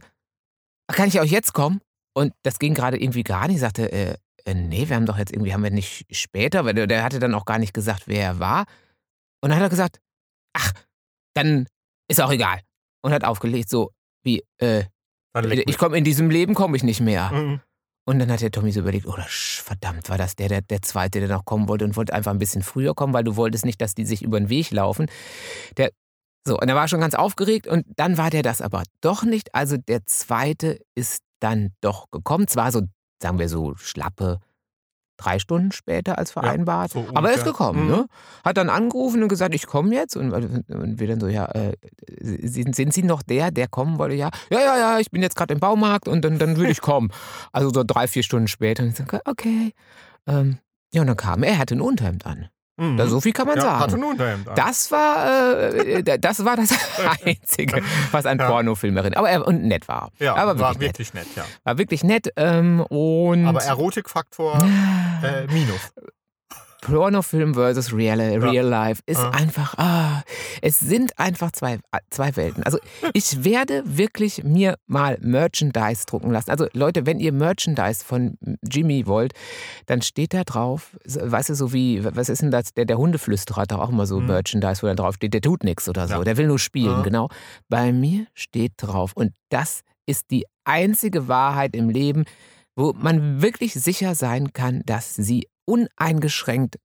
kann 0.88 1.07
ich 1.07 1.19
auch 1.19 1.25
jetzt 1.25 1.53
kommen? 1.53 1.81
Und 2.13 2.33
das 2.43 2.59
ging 2.59 2.73
gerade 2.73 3.01
irgendwie 3.01 3.23
gar 3.23 3.47
nicht. 3.47 3.55
Ich 3.55 3.62
sagte, 3.62 3.91
äh, 3.91 4.15
äh, 4.45 4.53
nee, 4.53 4.88
wir 4.88 4.95
haben 4.95 5.05
doch 5.05 5.17
jetzt 5.17 5.31
irgendwie, 5.31 5.53
haben 5.53 5.63
wir 5.63 5.71
nicht 5.71 6.05
später, 6.15 6.65
weil 6.65 6.73
der, 6.73 6.88
der 6.88 7.03
hatte 7.03 7.19
dann 7.19 7.33
auch 7.33 7.45
gar 7.45 7.59
nicht 7.59 7.73
gesagt, 7.73 8.03
wer 8.07 8.21
er 8.21 8.39
war. 8.39 8.65
Und 9.41 9.50
dann 9.50 9.55
hat 9.55 9.63
er 9.63 9.69
gesagt, 9.69 10.00
ach, 10.53 10.71
dann 11.33 11.67
ist 12.07 12.21
auch 12.21 12.31
egal. 12.31 12.59
Und 13.01 13.13
hat 13.13 13.23
aufgelegt, 13.23 13.69
so 13.69 13.91
wie, 14.23 14.43
äh, 14.59 14.83
ich 15.65 15.77
komme 15.77 15.97
in 15.97 16.03
diesem 16.03 16.29
Leben 16.29 16.53
komme 16.53 16.77
ich 16.77 16.83
nicht 16.83 17.01
mehr. 17.01 17.31
Mhm. 17.31 17.62
Und 18.05 18.19
dann 18.19 18.29
hat 18.31 18.41
der 18.41 18.51
Tommy 18.51 18.72
so 18.72 18.81
überlegt, 18.81 19.07
oh, 19.07 19.15
verdammt, 19.27 20.10
war 20.10 20.17
das 20.17 20.36
der, 20.36 20.50
der, 20.50 20.62
der 20.62 20.81
Zweite, 20.81 21.19
der 21.19 21.29
noch 21.29 21.45
kommen 21.45 21.69
wollte 21.69 21.86
und 21.86 21.95
wollte 21.95 22.13
einfach 22.13 22.31
ein 22.31 22.39
bisschen 22.39 22.62
früher 22.62 22.93
kommen, 22.93 23.13
weil 23.13 23.24
du 23.24 23.38
wolltest 23.38 23.65
nicht, 23.65 23.79
dass 23.79 23.95
die 23.95 24.05
sich 24.05 24.24
über 24.24 24.39
den 24.39 24.50
Weg 24.50 24.72
laufen. 24.72 25.07
Der, 25.77 25.91
so, 26.45 26.60
und 26.60 26.67
er 26.67 26.75
war 26.75 26.89
schon 26.89 27.00
ganz 27.00 27.15
aufgeregt 27.15 27.67
und 27.67 27.86
dann 27.95 28.17
war 28.17 28.29
der 28.29 28.43
das 28.43 28.62
aber 28.62 28.83
doch 29.00 29.24
nicht. 29.24 29.55
Also 29.55 29.77
der 29.77 30.05
Zweite 30.05 30.79
ist 30.95 31.22
dann 31.39 31.72
doch 31.79 32.12
gekommen. 32.12 32.48
Zwar 32.50 32.74
so, 32.74 32.81
sagen 33.22 33.39
wir 33.39 33.48
so, 33.48 33.75
schlappe 33.77 34.39
drei 35.24 35.39
Stunden 35.39 35.72
später 35.72 36.18
als 36.18 36.32
vereinbart. 36.32 36.92
so 36.92 37.06
aber 37.13 37.30
er 37.30 37.36
ist 37.36 37.44
gekommen, 37.46 37.84
Mhm. 37.86 37.89
ne? 37.92 38.06
Hat 38.44 38.58
dann 38.58 38.70
angerufen 38.70 39.24
und 39.24 39.30
gesagt, 39.30 39.56
ich 39.56 39.68
komme 39.68 39.94
jetzt. 39.96 40.15
Und, 40.15 40.32
und 40.34 41.00
wir 41.00 41.08
dann 41.08 41.20
so, 41.20 41.27
ja, 41.27 41.46
äh, 41.46 41.74
sind, 42.22 42.75
sind 42.75 42.94
Sie 42.94 43.03
noch 43.03 43.22
der, 43.24 43.51
der 43.51 43.68
kommen 43.68 43.98
wollte? 44.00 44.15
Ja, 44.15 44.30
ja, 44.51 44.60
ja, 44.60 44.77
ja, 44.77 45.00
ich 45.00 45.12
bin 45.12 45.22
jetzt 45.22 45.36
gerade 45.36 45.53
im 45.53 45.60
Baumarkt 45.60 46.08
und 46.08 46.24
dann, 46.24 46.39
dann 46.39 46.58
würde 46.58 46.72
ich 46.72 46.82
kommen. 46.82 47.10
Also 47.51 47.72
so 47.74 47.84
drei, 47.84 48.08
vier 48.08 48.24
Stunden 48.24 48.48
später. 48.48 48.84
Und 48.84 48.89
ich 48.89 48.96
so, 48.98 49.03
okay. 49.25 49.74
Ähm, 50.27 50.58
ja, 50.94 51.01
und 51.01 51.08
dann 51.08 51.18
kam 51.18 51.44
er, 51.44 51.51
er 51.51 51.58
hatte 51.60 51.75
ein 51.75 51.82
Unterhemd 51.82 52.25
an. 52.25 52.48
Mhm. 52.77 52.98
Da, 52.98 53.06
so 53.06 53.22
viel 53.22 53.34
kann 53.34 53.46
man 53.46 53.58
ja, 53.58 53.80
hatte 53.80 53.92
sagen. 53.92 54.03
ein 54.03 54.10
Unterhemd 54.10 54.48
an. 54.50 54.56
Das 54.56 54.92
war, 54.92 55.60
äh, 55.75 56.20
das 56.20 56.44
war 56.44 56.56
das 56.56 56.72
Einzige, 57.25 57.84
was 58.12 58.25
an 58.25 58.39
Ja. 58.39 58.48
Pornofilm 58.50 58.98
erinnert. 58.98 59.18
Aber 59.20 59.30
er, 59.30 59.46
und 59.48 59.63
nett 59.63 59.88
war. 59.88 60.10
ja, 60.20 60.36
aber 60.36 60.58
war 60.60 60.80
wirklich 60.80 61.13
nett. 61.13 61.13
wirklich 61.13 61.13
nett, 61.13 61.27
ja. 61.36 61.44
War 61.63 61.77
wirklich 61.77 62.03
nett. 62.03 62.30
Ähm, 62.36 62.80
und 62.82 63.46
Aber 63.46 63.62
Erotikfaktor 63.63 64.58
äh, 65.24 65.48
minus. 65.51 65.92
Pornofilm 66.82 67.53
versus 67.53 67.94
Real, 67.94 68.20
Real 68.20 68.65
Life 68.68 69.01
ist 69.06 69.22
Ja. 69.22 69.30
einfach, 69.30 69.77
ah, 69.77 70.22
es 70.62 70.80
sind 70.82 71.18
einfach 71.18 71.51
zwei, 71.53 71.80
zwei 72.10 72.36
Welten. 72.36 72.62
Also 72.63 72.77
ich 73.13 73.46
werde 73.46 73.84
wirklich 73.86 74.44
mir 74.44 74.75
mal 74.86 75.18
Merchandise 75.22 76.06
drucken 76.06 76.32
lassen. 76.32 76.50
Also 76.51 76.68
Leute, 76.74 77.06
wenn 77.06 77.22
ihr 77.22 77.32
Merchandise 77.32 78.03
von 78.03 78.38
Jimmy 78.70 79.08
wollt, 79.08 79.32
dann 79.86 80.01
steht 80.01 80.34
da 80.34 80.44
drauf, 80.44 80.98
weißt 81.06 81.50
du, 81.50 81.56
so 81.56 81.72
wie, 81.72 82.03
was 82.03 82.27
ist 82.27 82.42
denn 82.42 82.51
das, 82.51 82.74
der, 82.74 82.84
der 82.84 82.98
Hundeflüsterer 82.98 83.62
hat 83.62 83.72
doch 83.72 83.80
auch 83.80 83.89
immer 83.89 84.06
so 84.06 84.20
Mhm. 84.20 84.27
Merchandise, 84.27 84.82
wo 84.84 84.88
dann 84.88 84.98
drauf 84.98 85.15
steht, 85.15 85.34
der 85.34 85.42
tut 85.42 85.63
nichts 85.63 85.88
oder 85.88 86.06
so, 86.10 86.15
Ja. 86.15 86.24
der 86.25 86.36
will 86.36 86.48
nur 86.48 86.60
spielen, 86.60 86.98
Ja. 86.98 87.01
genau. 87.01 87.30
Bei 87.70 87.94
mir 87.94 88.27
steht 88.34 88.74
drauf 88.75 89.13
und 89.15 89.32
das 89.48 89.84
ist 90.06 90.32
die 90.32 90.46
einzige 90.65 91.30
Wahrheit 91.30 91.77
im 91.77 91.89
Leben, 91.89 92.25
wo 92.75 92.94
man 92.94 93.42
wirklich 93.42 93.74
sicher 93.74 94.15
sein 94.15 94.53
kann, 94.53 94.82
dass 94.86 95.15
sie 95.15 95.48
uneingeschränkt 95.65 96.77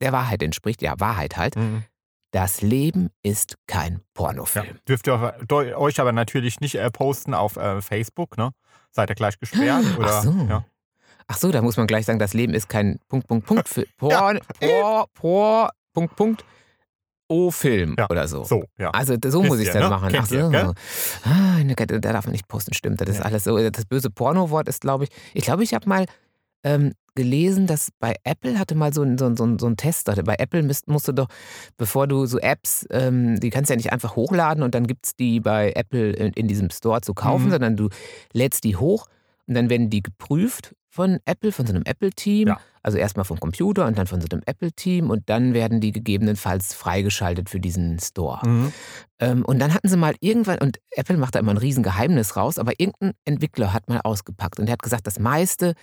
der 0.00 0.12
Wahrheit 0.12 0.42
entspricht. 0.42 0.82
Ja, 0.82 0.98
Wahrheit 0.98 1.36
halt. 1.36 1.56
Mhm. 1.56 1.84
Das 2.32 2.62
Leben 2.62 3.10
ist 3.22 3.56
kein 3.66 3.94
Ja. 3.94 4.00
Pornofilm. 4.14 4.78
Dürft 4.88 5.06
ihr 5.06 5.34
euch 5.78 6.00
aber 6.00 6.12
natürlich 6.12 6.60
nicht 6.60 6.76
äh, 6.76 6.90
posten 6.90 7.34
auf 7.34 7.56
äh, 7.56 7.82
Facebook, 7.82 8.38
ne? 8.38 8.52
Seid 8.90 9.10
ihr 9.10 9.14
gleich 9.14 9.38
gesperrt? 9.38 9.84
Oder, 9.98 10.08
Ach 10.18 10.22
so. 10.22 10.32
Ja. 10.48 10.64
Ach 11.28 11.36
so, 11.36 11.52
da 11.52 11.62
muss 11.62 11.76
man 11.76 11.86
gleich 11.86 12.06
sagen, 12.06 12.18
das 12.18 12.32
Leben 12.34 12.54
ist 12.54 12.68
kein 12.68 12.98
Punkt, 13.08 13.28
Punkt, 13.28 13.46
Punkt, 13.46 13.68
für 13.68 13.86
Porn, 13.98 14.40
Por, 14.60 15.06
Por, 15.12 15.70
Punkt, 15.92 16.16
Punkt, 16.16 16.44
O-Film 17.32 17.96
Ja, 17.98 18.08
oder 18.10 18.28
so. 18.28 18.44
So, 18.44 18.64
ja. 18.78 18.90
Also 18.90 19.14
so 19.14 19.40
Wisst 19.40 19.48
muss 19.50 19.58
ich 19.60 19.66
es 19.68 19.72
dann 19.72 19.82
ne? 19.84 19.88
machen. 19.90 20.10
Kennt 20.10 20.22
Ach 20.24 20.28
so. 20.28 20.36
ihr, 20.36 20.50
gell? 20.50 20.72
ah, 21.24 21.64
ne, 21.64 21.74
da 21.74 21.98
darf 21.98 22.26
man 22.26 22.32
nicht 22.32 22.46
posten, 22.48 22.74
stimmt. 22.74 23.00
Das 23.00 23.08
ist 23.08 23.18
Ja. 23.18 23.22
alles 23.24 23.44
so. 23.44 23.56
Das 23.70 23.84
böse 23.86 24.10
Porno-Wort 24.10 24.68
ist, 24.68 24.82
glaube 24.82 25.04
ich, 25.04 25.10
ich 25.34 25.44
glaube, 25.44 25.62
ich 25.64 25.74
habe 25.74 25.88
mal 25.88 26.04
ähm, 26.64 26.92
gelesen, 27.14 27.66
dass 27.66 27.88
bei 27.98 28.14
Apple 28.24 28.58
hatte 28.58 28.74
mal 28.74 28.94
so 28.94 29.02
ein, 29.02 29.18
so 29.18 29.26
ein, 29.26 29.36
so 29.36 29.44
ein, 29.66 29.76
Tester. 29.76 30.14
Bei 30.22 30.36
Apple 30.38 30.62
müsst, 30.62 30.88
musst 30.88 31.08
du 31.08 31.12
doch, 31.12 31.26
bevor 31.76 32.06
du 32.06 32.24
so 32.26 32.38
Apps, 32.38 32.86
ähm, 32.90 33.40
die 33.40 33.50
kannst 33.50 33.68
du 33.68 33.74
ja 33.74 33.76
nicht 33.76 33.92
einfach 33.92 34.14
hochladen 34.16 34.62
und 34.62 34.74
dann 34.74 34.86
gibt 34.86 35.06
es 35.06 35.16
die 35.16 35.40
bei 35.40 35.72
Apple 35.74 36.12
in, 36.12 36.32
in 36.34 36.46
diesem 36.48 36.70
Store 36.70 37.00
zu 37.00 37.14
kaufen, 37.14 37.46
Mhm. 37.46 37.50
sondern 37.50 37.76
du 37.76 37.88
lädst 38.32 38.64
die 38.64 38.76
hoch 38.76 39.06
und 39.46 39.54
dann 39.54 39.68
werden 39.70 39.90
die 39.90 40.02
geprüft 40.02 40.74
von 40.92 41.20
Apple, 41.24 41.52
von 41.52 41.66
so 41.66 41.72
einem 41.72 41.84
Apple-Team. 41.86 42.48
Ja. 42.48 42.60
Also 42.82 42.98
erstmal 42.98 43.24
vom 43.24 43.40
Computer 43.40 43.86
und 43.86 43.96
dann 43.96 44.06
von 44.06 44.20
so 44.20 44.26
einem 44.30 44.42
Apple-Team 44.44 45.08
und 45.08 45.30
dann 45.30 45.54
werden 45.54 45.80
die 45.80 45.90
gegebenenfalls 45.90 46.74
freigeschaltet 46.74 47.48
für 47.48 47.60
diesen 47.60 47.98
Store. 47.98 48.46
Mhm. 48.46 48.72
Ähm, 49.18 49.44
und 49.44 49.58
dann 49.58 49.72
hatten 49.72 49.88
sie 49.88 49.96
mal 49.96 50.14
irgendwann, 50.20 50.58
und 50.58 50.78
Apple 50.90 51.16
macht 51.16 51.34
da 51.34 51.38
immer 51.38 51.52
ein 51.52 51.58
Riesengeheimnis 51.58 52.36
raus, 52.36 52.58
aber 52.58 52.72
irgendein 52.78 53.12
Entwickler 53.24 53.72
hat 53.72 53.88
mal 53.88 54.00
ausgepackt 54.02 54.58
und 54.58 54.66
der 54.66 54.74
hat 54.74 54.82
gesagt, 54.82 55.06
das 55.06 55.18
meiste, 55.18 55.74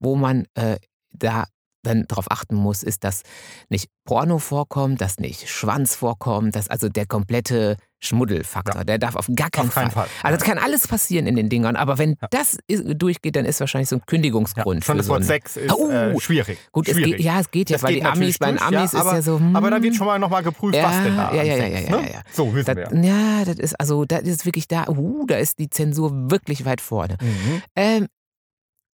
wo 0.00 0.16
man 0.16 0.46
äh, 0.54 0.78
da 1.10 1.44
dann 1.82 2.06
darauf 2.08 2.30
achten 2.30 2.56
muss, 2.56 2.82
ist, 2.82 3.04
dass 3.04 3.22
nicht 3.68 3.90
Porno 4.04 4.38
vorkommt, 4.38 5.00
dass 5.00 5.18
nicht 5.18 5.50
Schwanz 5.50 5.94
vorkommt, 5.94 6.56
dass 6.56 6.68
also 6.68 6.88
der 6.88 7.06
komplette 7.06 7.76
Schmuddelfaktor, 8.00 8.76
Ja. 8.76 8.84
der 8.84 8.98
darf 8.98 9.16
auf 9.16 9.26
gar 9.34 9.50
keinen, 9.50 9.68
Auf 9.68 9.74
keinen 9.74 9.90
Fall. 9.90 10.04
Fall. 10.06 10.30
Also 10.30 10.36
es 10.38 10.44
kann 10.44 10.58
alles 10.58 10.86
passieren 10.86 11.26
in 11.26 11.34
den 11.36 11.48
Dingern, 11.48 11.76
aber 11.76 11.98
wenn 11.98 12.10
Ja. 12.20 12.28
das 12.30 12.58
is- 12.66 12.82
durchgeht, 12.84 13.36
dann 13.36 13.44
ist 13.44 13.58
wahrscheinlich 13.60 13.88
so 13.88 13.96
ein 13.96 14.02
Kündigungsgrund. 14.06 14.84
Schon 14.84 14.94
für 14.94 14.98
das 14.98 15.06
so 15.06 15.12
Wort 15.12 15.22
ein, 15.22 15.26
Sex 15.26 15.56
ist 15.56 15.72
Oh. 15.72 15.90
äh, 15.90 16.18
schwierig. 16.20 16.58
Gut, 16.72 16.88
es 16.88 16.94
schwierig. 16.94 17.16
geht, 17.16 17.24
ja, 17.24 17.40
es 17.40 17.50
geht 17.50 17.70
ja, 17.70 17.80
weil 17.82 17.94
die 17.94 18.04
Amis, 18.04 18.38
bei 18.38 18.46
den 18.52 18.56
durch, 18.58 18.70
ja, 18.70 18.78
Amis 18.78 18.92
ist 18.92 19.00
aber- 19.00 19.14
ja 19.14 19.22
so. 19.22 19.40
Aber 19.54 19.70
da 19.70 19.76
hm, 19.76 19.82
wird 19.82 19.94
schon 19.96 20.06
mal 20.06 20.18
nochmal 20.18 20.42
geprüft, 20.42 20.74
Ja, 20.76 20.84
was 20.84 21.02
denn 21.02 21.16
da 21.16 21.34
ja, 21.34 21.42
ja, 21.42 21.56
ja, 21.56 21.66
ja, 21.66 21.80
ne? 21.90 22.06
ja, 22.06 22.12
ja. 22.14 22.22
So 22.32 22.54
wissen 22.54 22.76
das, 22.76 22.92
wir. 22.92 23.02
ja, 23.04 23.44
das 23.44 23.58
ist 23.58 23.80
also, 23.80 24.04
das 24.04 24.22
ist 24.22 24.44
wirklich 24.44 24.68
da, 24.68 24.88
uh, 24.88 25.24
da 25.26 25.36
ist 25.36 25.58
die 25.58 25.70
Zensur 25.70 26.10
wirklich 26.30 26.64
weit 26.64 26.80
vorne. 26.80 27.16
Mhm. 27.20 27.62
Ähm, 27.74 28.06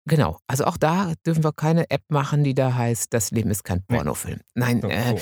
genau, 0.07 0.38
also 0.47 0.64
auch 0.64 0.76
da 0.76 1.12
dürfen 1.26 1.45
wir 1.45 1.52
keine 1.52 1.90
App 1.90 2.02
machen, 2.09 2.45
die 2.45 2.54
da 2.54 2.75
heißt, 2.75 3.12
das 3.12 3.30
Leben 3.30 3.50
ist 3.50 3.64
kein. 3.64 3.85
Pornofilm. 3.87 4.40
Nein, 4.54 4.83
äh, 4.83 5.16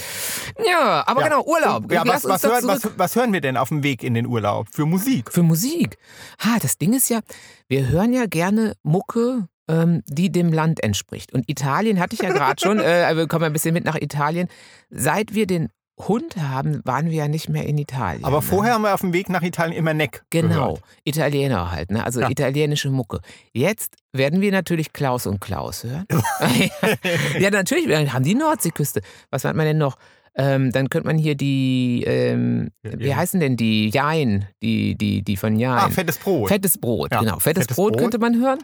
ja, 0.67 1.05
aber 1.07 1.21
Ja. 1.23 1.29
genau, 1.29 1.45
Urlaub. 1.45 1.91
Ja, 1.93 2.03
was, 2.07 2.25
was, 2.25 2.43
hören, 2.43 2.67
was, 2.67 2.89
was 2.97 3.17
hören 3.17 3.33
wir 3.33 3.41
denn 3.41 3.57
auf 3.57 3.69
dem 3.69 3.83
Weg 3.83 4.03
in 4.03 4.15
den 4.15 4.27
Urlaub? 4.27 4.69
Für 4.73 4.87
Musik? 4.87 5.33
Für 5.33 5.43
Musik. 5.43 5.97
Ha, 6.45 6.59
das 6.61 6.79
Ding 6.79 6.93
ist 6.93 7.09
ja, 7.09 7.21
wir 7.69 7.89
hören 7.89 8.13
ja 8.13 8.27
gerne 8.27 8.75
Mucke, 8.83 9.49
ähm, 9.69 10.03
die 10.07 10.33
dem 10.33 10.53
Land 10.53 10.83
entspricht. 10.83 11.33
Und 11.33 11.49
Italien 11.49 12.01
hatte 12.01 12.15
ich 12.15 12.23
ja 12.23 12.33
gerade 12.33 12.61
schon, 12.61 12.81
äh, 12.81 13.15
wir 13.17 13.29
kommen 13.29 13.45
ein 13.45 13.53
bisschen 13.53 13.75
mit 13.75 13.85
nach 13.85 13.97
Italien. 13.97 14.49
Seit 14.91 15.35
wir 15.35 15.47
den 15.47 15.69
Hund 16.07 16.37
haben, 16.37 16.81
waren 16.85 17.07
wir 17.07 17.17
ja 17.17 17.29
nicht 17.29 17.49
mehr 17.49 17.67
in 17.67 17.77
Italien. 17.79 18.25
Aber 18.25 18.37
ne? 18.37 18.43
vorher 18.43 18.75
haben 18.75 18.83
wir 18.83 18.95
auf 18.95 19.01
dem 19.01 19.13
Weg 19.13 19.29
nach 19.29 19.43
Italien 19.43 19.77
immer 19.77 19.95
Neck 19.95 20.23
Genau, 20.31 20.75
gehört. 20.75 20.83
Italiener 21.05 21.71
halt, 21.73 21.91
ne? 21.91 22.05
also 22.05 22.21
Ja. 22.21 22.31
italienische 22.31 22.91
Mucke. 22.91 23.21
Jetzt 23.53 23.97
werden 24.13 24.41
wir 24.41 24.53
natürlich 24.53 24.93
Klaus 24.93 25.27
und 25.27 25.41
Klaus 25.41 25.85
hören. 25.85 26.07
ja, 27.41 27.51
natürlich, 27.51 27.89
wir 27.89 28.13
haben 28.13 28.23
die 28.25 28.35
Nordseeküste. 28.35 29.01
Was 29.31 29.45
hat 29.45 29.57
man 29.57 29.67
denn 29.67 29.79
noch? 29.79 29.97
Ähm, 30.41 30.71
dann 30.71 30.89
könnte 30.89 31.09
man 31.09 31.19
hier 31.19 31.35
die, 31.35 32.05
ähm, 32.07 32.69
Ja, 32.85 32.93
wie 32.97 33.07
ja. 33.09 33.17
heißen 33.17 33.41
denn 33.41 33.57
die 33.57 33.91
Jain, 33.91 34.47
die, 34.63 34.95
die, 34.97 35.23
die 35.23 35.37
von 35.37 35.59
Jain. 35.59 35.79
Ah, 35.79 35.91
fettes 35.91 36.19
Brot. 36.19 36.49
Fettes 36.49 36.79
Brot, 36.79 37.11
Ja, 37.13 37.21
genau. 37.21 37.39
Fettes, 37.41 37.65
fettes 37.65 37.77
Brot, 37.77 37.93
Brot. 37.95 38.01
könnte 38.03 38.19
man 38.21 38.41
hören. 38.41 38.61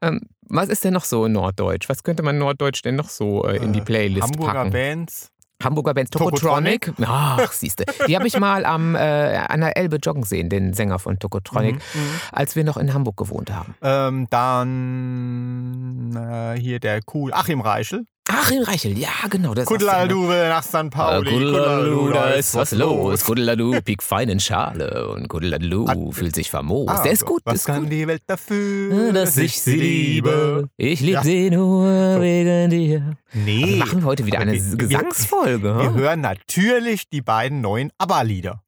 Ähm, 0.00 0.22
was 0.48 0.70
ist 0.70 0.82
denn 0.82 0.94
noch 0.94 1.04
so 1.04 1.26
in 1.26 1.32
Norddeutsch? 1.32 1.90
Was 1.90 2.02
könnte 2.04 2.22
man 2.22 2.38
Norddeutsch 2.38 2.82
denn 2.82 2.96
noch 2.96 3.10
so 3.10 3.44
äh, 3.44 3.56
in 3.58 3.74
die 3.74 3.80
Äh, 3.80 3.84
Playlist 3.84 4.22
Hamburger 4.22 4.52
packen? 4.54 4.70
Bands. 4.70 5.30
Hamburger 5.62 5.94
Band 5.94 6.10
Tokotronic. 6.10 6.92
Ach, 7.04 7.52
siehste. 7.52 7.84
Die 8.06 8.16
habe 8.16 8.26
ich 8.26 8.38
mal 8.38 8.64
am, 8.64 8.94
äh, 8.94 8.98
an 8.98 9.60
der 9.60 9.76
Elbe 9.76 9.96
joggen 9.96 10.22
sehen, 10.22 10.48
den 10.48 10.72
Sänger 10.74 10.98
von 10.98 11.18
Tokotronic, 11.18 11.74
Mhm, 11.74 12.00
mhm. 12.00 12.20
als 12.32 12.56
wir 12.56 12.64
noch 12.64 12.76
in 12.76 12.94
Hamburg 12.94 13.16
gewohnt 13.16 13.50
haben. 13.52 13.74
Ähm, 13.82 14.26
dann 14.30 16.16
äh, 16.16 16.58
hier 16.58 16.80
der 16.80 17.00
cool 17.14 17.32
Achim 17.32 17.60
Reichel. 17.60 18.04
Achim 18.30 18.62
Reichel, 18.62 18.96
ja, 18.98 19.08
genau. 19.28 19.54
Das 19.54 19.66
Kuddeladu 19.66 20.28
will 20.28 20.48
nach 20.48 20.62
St. 20.62 20.74
Äh, 20.74 20.88
Pauli. 20.90 21.30
Kuddeladu, 21.30 22.10
da 22.12 22.30
ist 22.30 22.54
was 22.54 22.72
los. 22.72 23.24
Kuddeladu, 23.24 23.80
piek 23.82 24.02
fein 24.02 24.28
in 24.28 24.40
Schale. 24.40 25.08
Und 25.08 25.28
Kuddeladu 25.28 25.86
Ah, 25.88 25.94
fühlt 26.12 26.34
sich 26.34 26.50
famos. 26.50 26.88
Ah, 26.88 27.02
Der 27.02 27.12
ist 27.12 27.24
gut, 27.24 27.42
Was 27.44 27.56
ist 27.56 27.64
kann 27.66 27.82
gut. 27.82 27.92
die 27.92 28.06
Welt 28.06 28.22
dafür, 28.26 29.12
Dass 29.12 29.36
ich 29.36 29.60
sie 29.60 29.76
liebe. 29.76 30.68
Ich 30.76 31.00
liebe 31.00 31.12
Ja. 31.12 31.22
sie 31.22 31.50
nur 31.50 32.14
So. 32.14 32.20
wegen 32.20 32.70
dir. 32.70 33.16
Nee. 33.32 33.62
Also 33.64 33.76
machen 33.76 34.00
wir 34.02 34.06
heute 34.06 34.26
wieder 34.26 34.38
eine 34.38 34.52
wir- 34.52 34.70
wir- 34.70 34.76
Gesangsfolge. 34.76 35.76
Wir 35.78 35.88
hm? 35.90 35.94
hören 35.94 36.20
natürlich 36.20 37.08
die 37.08 37.22
beiden 37.22 37.60
neuen 37.60 37.90
ABBA-Lieder. 37.98 38.62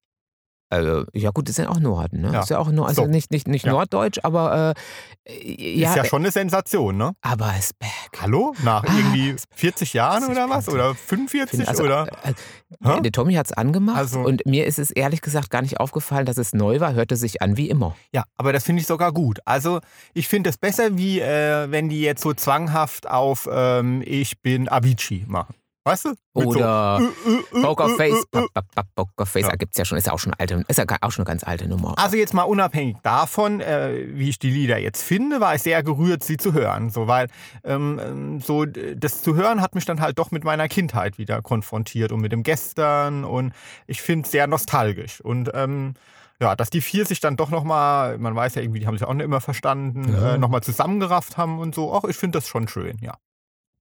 Also, 0.73 1.05
ja 1.13 1.31
gut, 1.31 1.49
das 1.49 1.57
sind 1.57 1.67
auch 1.67 1.79
Norden, 1.79 2.23
ne? 2.23 2.33
Ja. 2.33 2.41
Ist 2.41 2.49
ja 2.51 2.59
auch 2.59 2.71
Nord, 2.71 2.89
also 2.89 3.03
So. 3.03 3.09
nicht, 3.09 3.31
nicht, 3.31 3.47
nicht 3.47 3.67
Ja. 3.67 3.73
Norddeutsch, 3.73 4.19
aber 4.23 4.75
äh, 5.29 5.81
ja, 5.81 5.91
Ist 5.91 5.97
ja 5.97 6.05
schon 6.05 6.23
eine 6.23 6.31
Sensation, 6.31 6.97
ne? 6.97 7.13
aber 7.21 7.53
ist 7.59 7.79
back. 7.79 7.91
Hallo? 8.21 8.55
Nach 8.65 8.83
Ah, 8.83 8.93
irgendwie 8.97 9.37
40 9.55 9.93
Jahren 9.93 10.25
oder 10.31 10.49
was? 10.49 10.69
Oder 10.69 10.95
45 10.95 11.69
also, 11.69 11.85
oder? 11.85 12.07
äh, 12.25 12.33
Hä? 12.85 13.01
der 13.03 13.13
Tommy 13.13 13.35
hat 13.35 13.47
es 13.47 13.53
angemacht 13.53 13.99
Also- 13.99 14.21
und 14.21 14.47
mir 14.47 14.67
ist 14.67 14.79
es 14.79 14.91
ehrlich 14.91 15.21
gesagt 15.21 15.51
gar 15.51 15.61
nicht 15.63 15.79
aufgefallen, 15.79 16.25
dass 16.27 16.39
es 16.39 16.53
neu 16.55 16.81
war. 16.81 16.95
Hörte 16.95 17.17
sich 17.17 17.43
an 17.43 17.57
wie 17.57 17.69
immer. 17.69 17.95
Ja, 18.13 18.25
aber 18.39 18.53
das 18.53 18.65
finde 18.65 18.81
ich 18.81 18.87
sogar 18.87 19.13
gut. 19.13 19.41
Also 19.45 19.81
ich 20.15 20.27
finde 20.27 20.51
es 20.51 20.57
besser, 20.57 20.97
wie 20.97 21.21
äh, 21.21 21.71
wenn 21.71 21.89
die 21.91 22.01
jetzt 22.01 22.23
so 22.23 22.33
zwanghaft 22.35 23.09
auf 23.09 23.49
ähm, 23.53 24.03
Ich 24.07 24.41
bin 24.41 24.69
Avicii 24.71 25.25
machen. 25.29 25.55
Weißt 25.85 26.05
du? 26.05 26.14
Oder 26.35 27.01
so, 27.01 27.59
äh, 27.59 27.62
Pokerface. 27.62 28.25
Pokerface, 28.95 29.42
Ja. 29.42 29.49
da 29.51 29.57
gibt's 29.57 29.77
ja 29.77 29.85
schon, 29.85 29.99
ist 29.99 30.07
ja 30.07 30.12
auch 30.12 30.18
schon 30.21 30.33
alte, 30.38 30.64
ist 30.68 30.79
ja 30.79 30.85
auch 31.01 31.11
schon 31.11 31.23
eine 31.27 31.31
ganz 31.33 31.42
alte 31.42 31.66
Nummer. 31.68 31.95
Also 31.99 32.16
jetzt 32.16 32.35
mal 32.35 32.45
unabhängig 32.45 32.99
davon, 33.03 33.61
äh, 33.61 34.07
wie 34.11 34.29
ich 34.29 34.38
die 34.38 34.51
Lieder 34.51 34.79
jetzt 34.79 35.03
finde, 35.03 35.40
war 35.40 35.57
ich 35.57 35.62
sehr 35.62 35.83
gerührt, 35.83 36.23
sie 36.23 36.37
zu 36.37 36.53
hören. 36.53 36.90
So, 36.90 37.09
weil 37.09 37.27
ähm, 37.64 38.01
ähm, 38.01 38.40
so 38.40 38.64
das 38.64 39.23
zu 39.23 39.35
hören 39.35 39.61
hat 39.61 39.75
mich 39.75 39.85
dann 39.85 40.01
halt 40.01 40.18
doch 40.21 40.31
mit 40.31 40.45
meiner 40.45 40.68
Kindheit 40.68 41.18
wieder 41.18 41.42
konfrontiert 41.42 42.12
und 42.12 42.21
mit 42.21 42.31
dem 42.31 42.45
Gestern 42.45 43.25
und 43.25 43.53
ich 43.88 44.03
finde 44.03 44.25
es 44.27 44.31
sehr 44.31 44.47
nostalgisch. 44.47 45.21
Und 45.21 45.51
ähm, 45.53 45.95
ja, 46.40 46.55
dass 46.55 46.71
die 46.71 46.81
vier 46.81 47.07
sich 47.07 47.18
dann 47.18 47.37
doch 47.37 47.51
nochmal, 47.51 48.18
man 48.18 48.35
weiß 48.37 48.55
ja 48.55 48.62
irgendwie, 48.62 48.81
die 48.81 48.87
haben 48.87 48.97
sich 48.99 49.07
auch 49.07 49.14
nicht 49.14 49.25
immer 49.25 49.40
verstanden, 49.40 50.12
Ja. 50.14 50.35
äh, 50.35 50.38
nochmal 50.38 50.62
zusammengerafft 50.62 51.37
haben 51.37 51.59
und 51.59 51.75
so. 51.75 51.92
Ach, 51.92 52.05
ich 52.09 52.16
finde 52.16 52.38
das 52.38 52.47
schon 52.49 52.68
schön, 52.68 52.99
ja. 53.01 53.14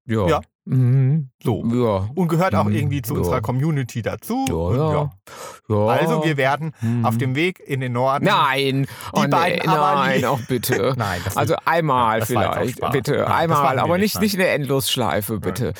ja. 0.07 0.27
ja. 0.27 0.41
Mhm. 0.65 1.29
So. 1.43 1.63
Ja. 1.73 2.07
Und 2.13 2.27
gehört 2.27 2.53
auch 2.53 2.65
Mhm, 2.65 2.75
irgendwie 2.75 3.01
zu 3.01 3.13
ja. 3.15 3.19
unserer 3.19 3.41
Community 3.41 4.01
dazu. 4.03 4.45
Ja, 4.47 4.93
ja. 4.93 5.85
Also 5.87 6.23
wir 6.23 6.37
werden 6.37 6.73
Mhm. 6.81 7.03
auf 7.05 7.17
dem 7.17 7.35
Weg 7.35 7.59
in 7.59 7.79
den 7.79 7.93
Norden. 7.93 8.25
Nein, 8.25 8.85
oh, 9.13 9.21
Die 9.23 9.27
beiden 9.27 9.59
nee, 9.61 9.67
aber 9.67 9.95
nein, 9.95 10.25
auch 10.25 10.39
bitte. 10.47 10.93
Nein, 10.97 11.19
das 11.23 11.35
Also 11.35 11.55
einmal 11.65 12.23
vielleicht, 12.25 12.79
bitte, 12.91 13.27
einmal, 13.33 13.79
aber 13.79 13.97
nicht, 13.97 14.19
nicht, 14.21 14.33
nicht 14.33 14.35
eine 14.35 14.49
Endlosschleife, 14.49 15.39
bitte. 15.39 15.73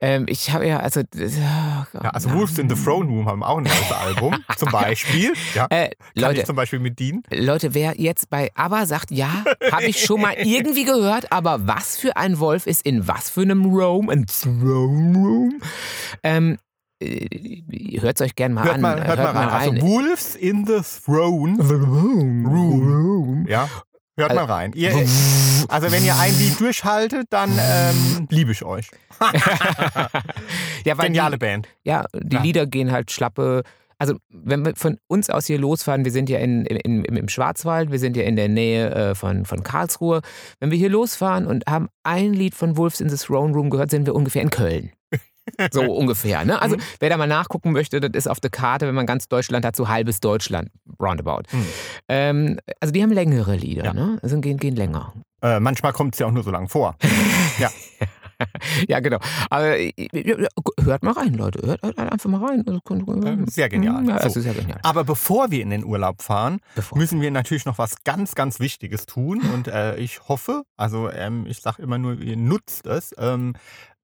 Ähm, 0.00 0.26
ich 0.28 0.50
habe 0.52 0.66
ja, 0.68 0.78
also, 0.80 1.00
Ja, 1.14 1.86
also 2.12 2.32
Wolves 2.32 2.58
in 2.58 2.68
the 2.70 2.76
Throne 2.80 3.08
Room 3.10 3.26
haben 3.28 3.42
auch 3.42 3.56
ein 3.58 3.64
neues 3.64 3.92
Album, 4.06 4.36
zum 4.56 4.70
Beispiel. 4.70 5.32
Ja, 5.54 5.66
Äh, 5.70 5.88
kann 5.88 5.96
Leute, 6.14 6.40
ich 6.40 6.46
zum 6.46 6.54
Beispiel 6.56 6.78
mit 6.78 6.98
dienen. 7.00 7.22
Leute, 7.32 7.74
wer 7.74 8.00
jetzt 8.00 8.30
bei 8.30 8.50
ABBA 8.54 8.86
sagt, 8.86 9.10
ja, 9.10 9.30
habe 9.72 9.86
ich 9.86 10.04
schon 10.04 10.20
mal 10.20 10.34
irgendwie 10.38 10.84
gehört, 10.84 11.32
aber 11.32 11.66
was 11.66 11.96
für 11.96 12.16
ein 12.16 12.38
Wolf 12.38 12.66
ist 12.66 12.82
in 12.82 13.08
was 13.08 13.30
für 13.30 13.42
einem 13.42 13.64
Room? 13.74 14.10
Ein 14.10 14.27
Throne 14.28 15.16
Room? 15.18 15.62
Ähm, 16.22 16.58
äh, 17.00 17.98
hört 18.00 18.20
es 18.20 18.26
euch 18.26 18.34
gerne 18.36 18.54
mal 18.54 18.64
Hört 18.64 18.74
an. 18.76 18.80
mal, 18.80 19.06
hört 19.06 19.18
mal 19.18 19.48
rein. 19.48 19.70
Also 19.74 19.86
Wolves 19.86 20.34
in 20.36 20.66
the 20.66 20.80
Throne 21.04 21.56
Room. 21.62 22.46
Room. 22.46 23.46
Ja, 23.48 23.68
Hört 24.16 24.34
mal 24.34 24.44
rein. 24.46 24.72
Ihr, 24.74 24.90
also 25.68 25.92
wenn 25.92 26.04
ihr 26.04 26.18
ein 26.18 26.36
Lied 26.38 26.58
durchhaltet, 26.58 27.28
dann 27.30 27.52
ähm, 27.56 28.26
liebe 28.30 28.50
ich 28.50 28.64
euch. 28.64 28.90
ja, 30.84 30.94
Geniale 30.94 31.36
die, 31.36 31.38
Band. 31.38 31.68
Ja, 31.84 32.04
die 32.12 32.34
Ja. 32.36 32.42
Lieder 32.42 32.66
gehen 32.66 32.90
halt 32.90 33.12
schlappe. 33.12 33.62
Also, 33.98 34.16
wenn 34.30 34.64
wir 34.64 34.76
von 34.76 34.98
uns 35.08 35.28
aus 35.28 35.46
hier 35.46 35.58
losfahren, 35.58 36.04
wir 36.04 36.12
sind 36.12 36.30
ja 36.30 36.38
in, 36.38 36.64
in, 36.66 37.04
im, 37.04 37.28
Schwarzwald, 37.28 37.90
wir 37.90 37.98
sind 37.98 38.16
ja 38.16 38.22
in 38.22 38.36
der 38.36 38.48
Nähe 38.48 38.90
äh, 38.94 39.14
von, 39.14 39.44
von 39.44 39.62
Karlsruhe. 39.62 40.20
Wenn 40.60 40.70
wir 40.70 40.78
hier 40.78 40.88
losfahren 40.90 41.46
und 41.46 41.64
haben 41.68 41.88
ein 42.04 42.32
Lied 42.32 42.54
von 42.54 42.76
Wolves 42.76 43.00
in 43.00 43.08
the 43.08 43.16
Throne 43.16 43.52
Room 43.54 43.70
gehört, 43.70 43.90
sind 43.90 44.06
wir 44.06 44.14
ungefähr 44.14 44.42
in 44.42 44.50
Köln. 44.50 44.92
So 45.72 45.80
ungefähr. 45.82 46.44
Ne? 46.44 46.60
Also, 46.60 46.76
Mhm. 46.76 46.82
wer 47.00 47.08
da 47.08 47.16
mal 47.16 47.26
nachgucken 47.26 47.72
möchte, 47.72 48.00
das 48.00 48.10
ist 48.14 48.26
auf 48.26 48.38
der 48.38 48.50
Karte, 48.50 48.86
wenn 48.86 48.94
man 48.94 49.06
ganz 49.06 49.28
Deutschland 49.28 49.64
hat, 49.64 49.76
so 49.76 49.88
halbes 49.88 50.20
Deutschland, 50.20 50.68
roundabout. 51.00 51.44
Mhm. 51.50 51.66
Ähm, 52.08 52.58
also, 52.80 52.92
die 52.92 53.02
haben 53.02 53.12
längere 53.12 53.56
Lieder, 53.56 53.84
Ja. 53.84 53.92
ne? 53.94 54.18
Also, 54.22 54.38
gehen, 54.40 54.58
gehen 54.58 54.76
länger. 54.76 55.14
Äh, 55.40 55.58
manchmal 55.58 55.94
kommt 55.94 56.14
es 56.14 56.18
ja 56.18 56.26
auch 56.26 56.32
nur 56.32 56.42
so 56.42 56.50
lang 56.50 56.68
vor. 56.68 56.96
Ja, 57.58 57.70
genau. 59.00 59.18
Aber 59.50 59.78
äh, 59.78 59.92
hört 60.80 61.02
mal 61.02 61.12
rein, 61.12 61.34
Leute. 61.34 61.66
Hört, 61.66 61.82
hört 61.82 61.98
einfach 61.98 62.30
mal 62.30 62.44
rein. 62.44 62.64
Also, 62.66 62.80
Ähm, 63.26 63.46
sehr 63.46 63.68
genial. 63.68 64.06
Ja, 64.06 64.18
das 64.18 64.34
So. 64.34 64.40
ja 64.40 64.52
genial. 64.52 64.78
Aber 64.82 65.04
bevor 65.04 65.50
wir 65.50 65.62
in 65.62 65.70
den 65.70 65.84
Urlaub 65.84 66.22
fahren, 66.22 66.60
Bevor. 66.74 66.98
müssen 66.98 67.20
wir 67.20 67.30
natürlich 67.30 67.64
noch 67.64 67.78
was 67.78 68.02
ganz, 68.04 68.34
ganz 68.34 68.60
Wichtiges 68.60 69.06
tun. 69.06 69.40
Und 69.54 69.68
äh, 69.68 69.96
ich 69.96 70.28
hoffe, 70.28 70.62
also 70.76 71.10
ähm, 71.10 71.46
ich 71.46 71.60
sage 71.60 71.82
immer 71.82 71.98
nur, 71.98 72.14
ihr 72.20 72.36
nutzt 72.36 72.86
es. 72.86 73.14
Ähm, 73.18 73.54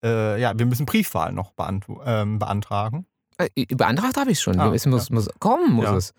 äh, 0.04 0.40
ja, 0.40 0.52
wir 0.58 0.66
müssen 0.66 0.86
Briefwahl 0.86 1.32
noch 1.32 1.52
beant 1.52 1.84
ähm, 2.04 2.38
beantragen. 2.38 3.06
Äh, 3.38 3.48
Beantragt 3.74 4.16
habe 4.16 4.30
ich 4.30 4.40
schon. 4.40 4.60
Ah, 4.60 4.72
es 4.72 4.86
muss, 4.86 5.10
muss 5.10 5.28
kommen, 5.40 5.72
muss 5.72 5.84
Ja. 5.86 5.96
es. 5.96 6.14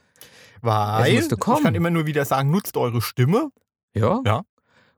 Weil 0.62 1.12
Es 1.12 1.15
musste 1.21 1.36
ich 1.36 1.39
kommen. 1.39 1.63
kann 1.63 1.76
immer 1.76 1.89
nur 1.91 2.06
wieder 2.08 2.26
sagen, 2.26 2.50
nutzt 2.50 2.76
eure 2.78 3.02
Stimme. 3.02 3.50
Ja. 3.93 4.21
Ja. 4.26 4.41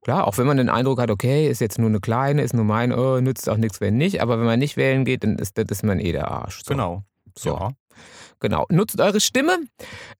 Klar, 0.03 0.27
auch 0.27 0.37
wenn 0.37 0.47
man 0.47 0.57
den 0.57 0.69
Eindruck 0.69 0.99
hat, 1.01 1.11
okay, 1.11 1.49
ist 1.49 1.59
jetzt 1.59 1.79
nur 1.79 1.89
eine 1.89 1.99
kleine, 1.99 2.41
ist 2.41 2.53
nur 2.53 2.63
mein, 2.63 2.93
oh, 2.93 3.19
nützt 3.19 3.49
auch 3.49 3.57
nichts, 3.57 3.81
wenn 3.81 3.97
nicht. 3.97 4.21
Aber 4.21 4.39
wenn 4.39 4.45
man 4.45 4.59
nicht 4.59 4.77
wählen 4.77 5.05
geht, 5.05 5.23
dann 5.23 5.37
ist, 5.37 5.57
das 5.57 5.65
ist 5.69 5.83
man 5.83 5.99
eh 5.99 6.11
der 6.11 6.31
Arsch. 6.31 6.63
So. 6.63 6.71
Genau. 6.71 7.03
So. 7.37 7.49
Ja. 7.49 7.71
Genau. 8.39 8.65
Nutzt 8.69 8.99
eure 8.99 9.19
Stimme, 9.19 9.57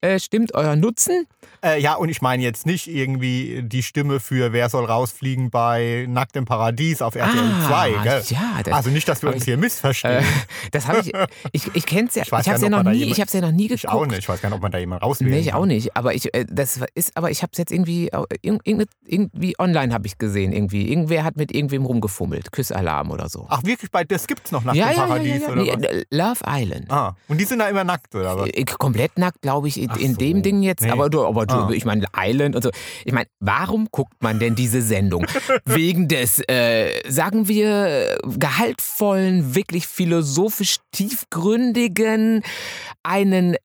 äh, 0.02 0.20
stimmt 0.20 0.54
euer 0.56 0.76
Nutzen. 0.76 1.26
Äh, 1.64 1.82
ja, 1.82 1.96
und 1.96 2.10
ich 2.10 2.22
meine 2.22 2.44
jetzt 2.44 2.66
nicht 2.66 2.88
irgendwie 2.88 3.64
die 3.64 3.82
Stimme 3.84 4.20
für 4.20 4.54
Wer 4.54 4.70
soll 4.70 4.86
rausfliegen 4.86 5.50
bei 5.50 6.06
Nackt 6.08 6.36
im 6.36 6.46
Paradies 6.46 7.02
auf 7.02 7.16
RTL 7.16 7.52
2. 7.68 7.90
Gell? 8.04 8.22
Ah, 8.22 8.22
ja, 8.30 8.64
das, 8.64 8.74
Also 8.74 8.90
nicht, 8.92 9.08
dass 9.08 9.22
wir 9.24 9.30
uns 9.30 9.38
ich- 9.40 9.44
hier 9.46 9.58
missverstehen. 9.58 10.20
äh, 10.20 10.70
das 10.72 10.88
habe 10.88 11.00
ich, 11.00 11.12
ich, 11.52 11.76
ich 11.76 11.86
kenne 11.86 12.08
es 12.10 12.16
ja, 12.16 12.22
Ich 12.24 12.28
ich, 12.28 12.34
habe 12.34 12.56
es 12.56 12.62
ja 12.62 12.70
noch 12.70 12.84
nie, 12.84 12.94
jemand- 12.98 13.18
ich 13.18 13.24
es 13.24 13.34
ja 13.34 13.42
noch 13.42 13.52
nie 13.52 13.68
geguckt. 13.68 13.84
ich 13.84 13.90
auch 13.90 14.06
nicht. 14.06 14.20
Ich 14.20 14.30
weiß 14.30 14.42
gar 14.42 14.50
nicht, 14.50 14.56
ob 14.58 14.62
man 14.62 14.72
da 14.72 14.78
jemanden 14.78 15.04
rauswählen 15.04 15.34
Nee, 15.34 15.40
ich 15.40 15.54
auch 15.54 15.66
nicht. 15.66 15.96
Aber 15.98 16.14
ich, 16.14 16.34
äh, 16.34 16.46
das 16.50 16.80
ist, 16.94 17.18
aber 17.18 17.32
ich 17.32 17.42
habe 17.42 17.52
es 17.54 17.58
jetzt 17.58 17.72
irgendwie, 17.72 18.10
äh, 18.10 18.24
irgendwie 18.42 19.56
online 19.60 19.94
habe 19.94 20.06
ich 20.08 20.18
gesehen. 20.18 20.52
Irgendwie, 20.54 20.90
irgendwer 20.90 21.24
hat 21.24 21.38
mit 21.38 21.52
irgendwem 21.54 21.86
rumgefummelt, 21.86 22.52
Küssalarm 22.52 23.12
oder 23.12 23.30
so. 23.30 23.46
Ach, 23.50 23.64
wirklich? 23.64 23.90
Bei, 23.92 24.04
das 24.04 24.28
gibt's 24.28 24.52
noch 24.52 24.64
Nackt 24.64 24.78
ja, 24.78 24.90
im 24.92 24.96
ja, 24.96 25.02
ja, 25.02 25.08
Paradies, 25.08 25.42
ja, 25.42 25.48
ja. 25.48 25.52
oder 25.54 25.78
Nee, 25.78 25.86
äh, 25.88 26.04
Love 26.12 26.40
Island. 26.46 26.92
Ah, 26.92 27.16
und 27.28 27.40
die 27.40 27.46
sind 27.46 27.60
da 27.60 27.70
immer 27.70 27.84
nackt, 27.84 28.07
oder 28.16 28.38
was? 28.38 28.50
Äh, 28.50 28.66
Komplett 28.66 29.18
nackt, 29.18 29.42
glaube 29.42 29.68
ich, 29.68 29.80
in, 29.82 29.90
in 30.00 30.12
so. 30.14 30.18
dem 30.18 30.42
Ding 30.42 30.62
jetzt. 30.64 30.84
Nee. 30.84 30.92
Aber, 30.92 31.10
du, 31.10 31.26
aber 31.26 31.46
du, 31.46 31.56
Ah. 31.56 31.70
ich 31.72 31.86
meine, 31.86 32.06
Island 32.16 32.56
und 32.56 32.62
so. 32.64 32.70
Ich 33.06 33.14
meine, 33.14 33.28
warum 33.40 33.88
guckt 33.92 34.22
man 34.22 34.40
denn 34.40 34.56
diese 34.56 34.82
Sendung? 34.82 35.26
Wegen 35.66 36.08
des, 36.08 36.42
äh, 36.48 37.02
sagen 37.10 37.48
wir, 37.48 38.18
gehaltvollen, 38.24 39.56
wirklich 39.56 39.88
philosophisch 39.88 40.78
tiefgründigen, 40.92 42.44
einen 43.04 43.56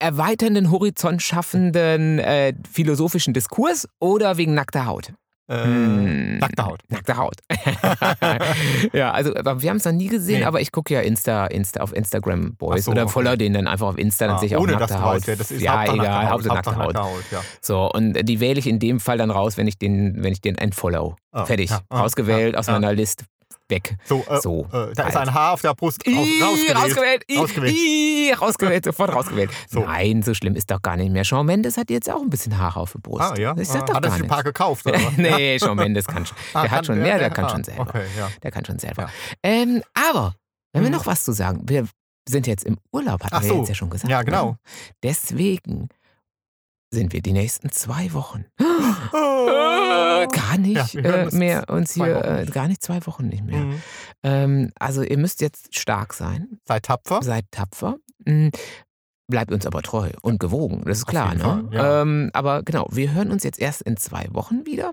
erweiternden, 0.00 0.70
Horizont 0.70 1.22
schaffenden 1.22 2.18
äh, 2.18 2.54
philosophischen 2.70 3.34
Diskurs 3.34 3.88
oder 4.00 4.36
wegen 4.36 4.54
nackter 4.54 4.86
Haut? 4.86 5.12
Äh, 5.48 5.64
Hm. 5.64 6.38
Nackte 6.38 6.64
Haut. 6.66 6.80
Nackte 6.88 7.16
Haut. 7.16 7.36
ja, 8.92 9.12
also 9.12 9.32
wir 9.34 9.70
haben 9.70 9.76
es 9.78 9.84
noch 9.84 9.92
nie 9.92 10.08
gesehen, 10.08 10.40
Nee. 10.40 10.44
aber 10.44 10.60
ich 10.60 10.72
gucke 10.72 10.92
ja 10.94 11.00
Insta, 11.00 11.46
Insta 11.46 11.80
auf 11.80 11.94
Instagram 11.94 12.54
Boys 12.56 12.84
so, 12.84 12.90
oder 12.90 13.04
okay. 13.04 13.12
follow 13.12 13.36
den 13.36 13.54
dann 13.54 13.66
einfach 13.66 13.86
auf 13.88 13.98
Insta, 13.98 14.26
dann 14.26 14.36
Ah, 14.36 14.38
sehe 14.38 14.48
ich 14.48 14.56
auch 14.56 14.60
ohne 14.62 14.72
nackte 14.72 15.00
Haut. 15.02 15.14
weißt, 15.16 15.26
wer 15.26 15.36
das 15.36 15.50
ist. 15.50 15.62
ja, 15.62 15.78
Hauptsache 15.78 15.96
egal, 15.98 16.06
nackte 16.06 16.28
Haut. 16.30 16.30
Hauptsache 16.50 16.54
nackte 16.78 17.00
Haut. 17.00 17.12
Haut, 17.14 17.24
ja. 17.32 17.40
So, 17.60 17.90
und 17.90 18.12
die 18.28 18.40
wähle 18.40 18.58
ich 18.58 18.66
in 18.66 18.78
dem 18.78 19.00
Fall 19.00 19.18
dann 19.18 19.30
raus, 19.30 19.56
wenn 19.56 19.66
ich 19.66 19.78
den, 19.78 20.22
wenn 20.22 20.32
ich 20.32 20.40
den 20.40 20.56
entfollow. 20.58 21.16
Ah, 21.32 21.44
Fertig. 21.44 21.70
ja, 21.70 21.80
ah, 21.88 22.02
Ausgewählt 22.02 22.52
ja, 22.54 22.58
aus 22.58 22.66
ja. 22.66 22.74
meiner 22.74 22.92
List. 22.92 23.24
Weg. 23.70 23.96
So, 24.04 24.24
äh, 24.28 24.40
So, 24.40 24.64
äh, 24.72 24.92
da 24.94 25.08
ist 25.08 25.14
halt. 25.14 25.16
ein 25.28 25.34
Haar 25.34 25.52
auf 25.52 25.60
der 25.62 25.74
Brust 25.74 26.02
raus, 26.06 26.14
rausgewählt. 26.16 26.76
rausgewählt. 26.76 27.24
Rausgewählt. 27.36 28.40
rausgewählt, 28.40 28.84
sofort 28.84 29.14
rausgewählt. 29.14 29.50
So. 29.68 29.80
Nein, 29.80 30.22
so 30.22 30.32
schlimm 30.34 30.54
ist 30.56 30.70
doch 30.70 30.80
gar 30.82 30.96
nicht 30.96 31.12
mehr. 31.12 31.24
Shawn 31.24 31.46
Mendes 31.46 31.76
hat 31.76 31.90
jetzt 31.90 32.10
auch 32.10 32.22
ein 32.22 32.30
bisschen 32.30 32.56
Haare 32.58 32.80
auf 32.80 32.92
der 32.92 33.00
Brust. 33.00 33.22
Ah, 33.22 33.34
ja. 33.38 33.54
Das 33.54 33.68
ist 33.68 33.76
Ah, 33.76 33.84
doch 33.84 33.94
Hat 33.94 34.04
er 34.04 34.10
sich 34.12 34.22
ein 34.22 34.28
paar 34.28 34.42
gekauft, 34.42 34.86
oder 34.86 34.98
nee, 35.16 35.58
Shawn 35.58 35.76
Mendes 35.76 36.06
kann 36.06 36.24
schon. 36.26 36.36
Ah, 36.54 36.62
Der 36.62 36.70
hat 36.70 36.86
schon 36.86 36.94
der- 36.96 37.04
mehr, 37.04 37.18
der 37.18 37.28
der- 37.28 37.34
kann 37.36 37.44
ah, 37.44 37.48
schon 37.50 37.64
selber. 37.64 37.82
Okay, 37.82 38.04
ja. 38.16 38.28
Der 38.42 38.50
kann 38.50 38.64
schon 38.64 38.78
selber. 38.78 39.02
Ja. 39.02 39.08
Ähm, 39.42 39.82
aber, 39.94 40.34
wenn 40.72 40.82
wir 40.82 40.90
Mhm. 40.90 40.96
noch 40.96 41.06
was 41.06 41.24
zu 41.24 41.32
sagen, 41.32 41.62
wir 41.66 41.86
sind 42.28 42.46
jetzt 42.46 42.64
im 42.64 42.78
Urlaub, 42.92 43.22
hatten 43.24 43.34
Ach 43.34 43.42
wir 43.42 43.48
so. 43.48 43.58
jetzt 43.60 43.68
ja 43.68 43.74
schon 43.74 43.90
gesagt. 43.90 44.10
Ja, 44.10 44.22
genau. 44.22 44.50
Ne? 44.52 44.58
Deswegen 45.02 45.88
sind 46.90 47.12
wir 47.12 47.20
die 47.22 47.32
nächsten 47.32 47.70
zwei 47.70 48.12
Wochen 48.12 48.46
Oh. 48.60 50.26
gar 50.32 50.58
nicht 50.58 50.94
Ja, 50.94 51.00
äh, 51.02 51.34
mehr 51.34 51.68
uns 51.68 51.94
hier, 51.94 52.24
äh, 52.24 52.46
gar 52.46 52.68
nicht 52.68 52.82
zwei 52.82 53.04
Wochen 53.06 53.28
nicht 53.28 53.44
mehr. 53.44 53.60
Mhm. 53.60 53.82
Ähm, 54.22 54.72
also 54.78 55.02
ihr 55.02 55.18
müsst 55.18 55.40
jetzt 55.40 55.76
stark 55.76 56.14
sein, 56.14 56.58
Seid 56.64 56.84
tapfer. 56.84 57.22
seid 57.22 57.44
tapfer. 57.50 57.96
Bleibt 59.30 59.52
uns 59.52 59.66
aber 59.66 59.82
treu 59.82 60.08
und 60.22 60.40
gewogen, 60.40 60.82
das 60.86 60.98
ist 60.98 61.06
klar. 61.06 61.34
Ne? 61.34 61.68
Ja. 61.70 62.00
ähm, 62.00 62.30
aber 62.32 62.62
genau, 62.62 62.88
wir 62.90 63.12
hören 63.12 63.30
uns 63.30 63.44
jetzt 63.44 63.58
erst 63.58 63.82
in 63.82 63.98
zwei 63.98 64.24
Wochen 64.32 64.64
wieder. 64.64 64.92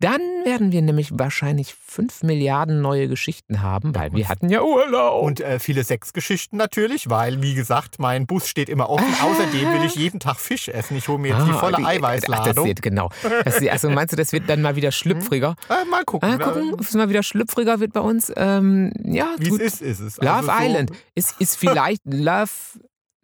Dann 0.00 0.20
werden 0.44 0.72
wir 0.72 0.82
nämlich 0.82 1.16
wahrscheinlich 1.16 1.74
fünf 1.74 2.24
Milliarden 2.24 2.80
neue 2.80 3.06
Geschichten 3.06 3.62
haben, 3.62 3.94
weil 3.94 4.12
wir 4.12 4.28
hatten 4.28 4.48
ja 4.48 4.62
Urlaub. 4.62 5.22
Und 5.22 5.40
äh, 5.40 5.60
viele 5.60 5.84
Sexgeschichten 5.84 6.58
natürlich, 6.58 7.08
weil, 7.08 7.40
wie 7.40 7.54
gesagt, 7.54 8.00
mein 8.00 8.26
Bus 8.26 8.48
steht 8.48 8.68
immer 8.68 8.90
offen. 8.90 9.06
Ah. 9.20 9.26
Außerdem 9.26 9.72
will 9.72 9.84
ich 9.86 9.94
jeden 9.94 10.18
Tag 10.18 10.40
Fisch 10.40 10.66
essen. 10.68 10.96
Ich 10.96 11.06
hole 11.06 11.18
mir 11.18 11.28
jetzt 11.36 11.46
die 11.46 11.52
Ah, 11.52 11.58
volle 11.58 11.76
die- 11.76 11.84
Ach, 11.84 11.88
das 11.90 11.96
Eiweißladung. 11.98 12.66
wird, 12.66 12.82
genau. 12.82 13.10
Das, 13.44 13.64
also 13.64 13.90
meinst 13.90 14.12
du, 14.12 14.16
das 14.16 14.32
wird 14.32 14.48
dann 14.48 14.60
mal 14.60 14.74
wieder 14.74 14.90
schlüpfriger? 14.90 15.54
Äh, 15.68 15.84
mal 15.88 16.02
gucken. 16.04 16.28
Ah, 16.28 16.36
gucken, 16.36 16.72
ob 16.74 16.80
es 16.80 16.94
mal 16.94 17.08
wieder 17.08 17.22
schlüpfriger 17.22 17.78
wird 17.78 17.92
bei 17.92 18.00
uns. 18.00 18.32
Ähm, 18.36 18.92
ja, 19.04 19.28
Wie 19.38 19.50
es 19.50 19.58
ist, 19.74 19.82
ist 19.82 20.00
es. 20.00 20.16
Love 20.16 20.30
Also 20.32 20.46
so- 20.48 20.64
Island 20.64 20.90
ist, 21.14 21.34
ist 21.40 21.56
vielleicht 21.56 22.02
Love 22.06 22.50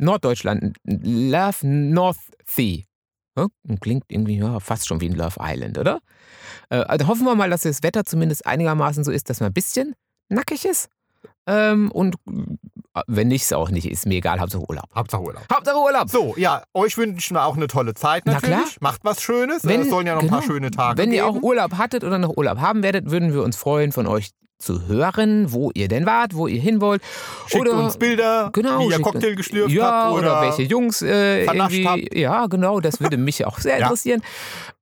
Norddeutschland, 0.05 0.77
Love 0.85 1.67
North 1.67 2.19
Sea. 2.47 2.85
Ja, 3.37 3.47
Klingt 3.81 4.05
irgendwie 4.09 4.37
ja, 4.38 4.61
fast 4.61 4.87
schon 4.87 5.01
wie 5.01 5.09
ein 5.09 5.17
Love 5.17 5.37
Island, 5.40 5.79
oder? 5.79 6.01
Äh, 6.71 6.77
also 6.77 7.09
hoffen 7.09 7.25
wir 7.25 7.35
mal, 7.35 7.51
dass 7.51 7.62
das 7.62 7.83
Wetter 7.83 8.05
zumindest 8.05 8.47
einigermaßen 8.47 9.03
so 9.03 9.11
ist, 9.11 9.29
dass 9.29 9.40
man 9.40 9.51
ein 9.51 9.55
bisschen 9.55 9.95
nackig 10.29 10.64
ist. 10.64 10.88
Ähm, 11.47 11.90
und 11.90 12.17
wenn 13.07 13.29
nicht, 13.29 13.43
ist 13.43 13.53
auch 13.55 13.71
nicht. 13.71 13.91
Ist 13.91 14.07
mir 14.07 14.15
egal, 14.17 14.41
Hauptsache 14.41 14.63
Urlaub. 14.69 14.85
Hauptsache 14.95 15.23
Urlaub. 15.23 15.43
Hauptsache 15.53 15.77
Urlaub! 15.79 16.09
So, 16.11 16.35
ja, 16.37 16.63
euch 16.75 16.97
wünschen 16.97 17.35
wir 17.37 17.45
auch 17.45 17.57
eine 17.57 17.67
tolle 17.67 17.95
Zeit 17.95 18.23
Na 18.27 18.35
natürlich. 18.35 18.57
klar. 18.57 18.69
Macht 18.81 19.01
was 19.05 19.21
Schönes. 19.23 19.65
Wenn- 19.65 19.83
es 19.83 19.91
sollen 19.91 20.07
ja 20.07 20.15
noch 20.15 20.23
ein 20.23 20.29
paar 20.29 20.41
genau. 20.41 20.53
schöne 20.53 20.71
Tage 20.71 20.99
Wenn 20.99 21.11
geben. 21.11 21.17
ihr 21.17 21.27
auch 21.27 21.43
Urlaub 21.43 21.73
hattet 21.77 22.05
oder 22.05 22.19
noch 22.19 22.37
Urlaub 22.37 22.59
haben 22.59 22.83
werdet, 22.83 23.11
würden 23.11 23.33
wir 23.35 23.43
uns 23.43 23.57
freuen, 23.57 23.93
von 23.93 24.07
euch 24.07 24.31
zu 24.61 24.87
hören, 24.87 25.53
wo 25.53 25.73
ihr 25.75 25.89
denn 25.89 26.07
wart, 26.07 26.35
wo 26.37 26.47
ihr 26.47 26.61
hin 26.61 26.81
wollt. 26.81 27.03
Schickt 27.49 27.61
oder, 27.69 27.73
uns 27.85 27.99
Bilder, 27.99 28.51
genau, 28.53 28.79
wie 28.89 28.93
ihr 28.93 29.01
Cocktail 29.01 29.31
uns- 29.31 29.37
geschlürft 29.39 29.73
ja, 29.75 29.83
habt. 29.91 30.15
Oder, 30.15 30.41
welche 30.43 30.63
Jungs 30.63 31.03
äh, 31.03 31.45
vernascht 31.45 31.75
irgendwie. 31.75 32.19
Ja, 32.21 32.47
genau, 32.47 32.81
das 32.81 33.01
würde 33.01 33.17
mich 33.17 33.45
auch 33.45 33.59
sehr 33.59 33.73
Ja. 33.79 33.87
interessieren. 33.87 34.23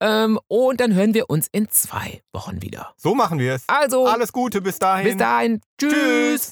Ähm, 0.00 0.38
und 0.46 0.78
dann 0.80 0.94
hören 0.94 1.14
wir 1.14 1.30
uns 1.30 1.48
in 1.50 1.68
zwei 1.70 2.20
Wochen 2.34 2.60
wieder. 2.62 2.92
So 2.96 3.14
machen 3.14 3.38
wir 3.38 3.54
es. 3.54 3.64
Also, 3.66 4.06
Alles 4.06 4.32
Gute, 4.32 4.60
bis 4.60 4.78
dahin. 4.78 5.04
bis 5.04 5.16
dahin. 5.16 5.60
Tschüss. 5.80 5.92
Tschüss. 5.94 6.50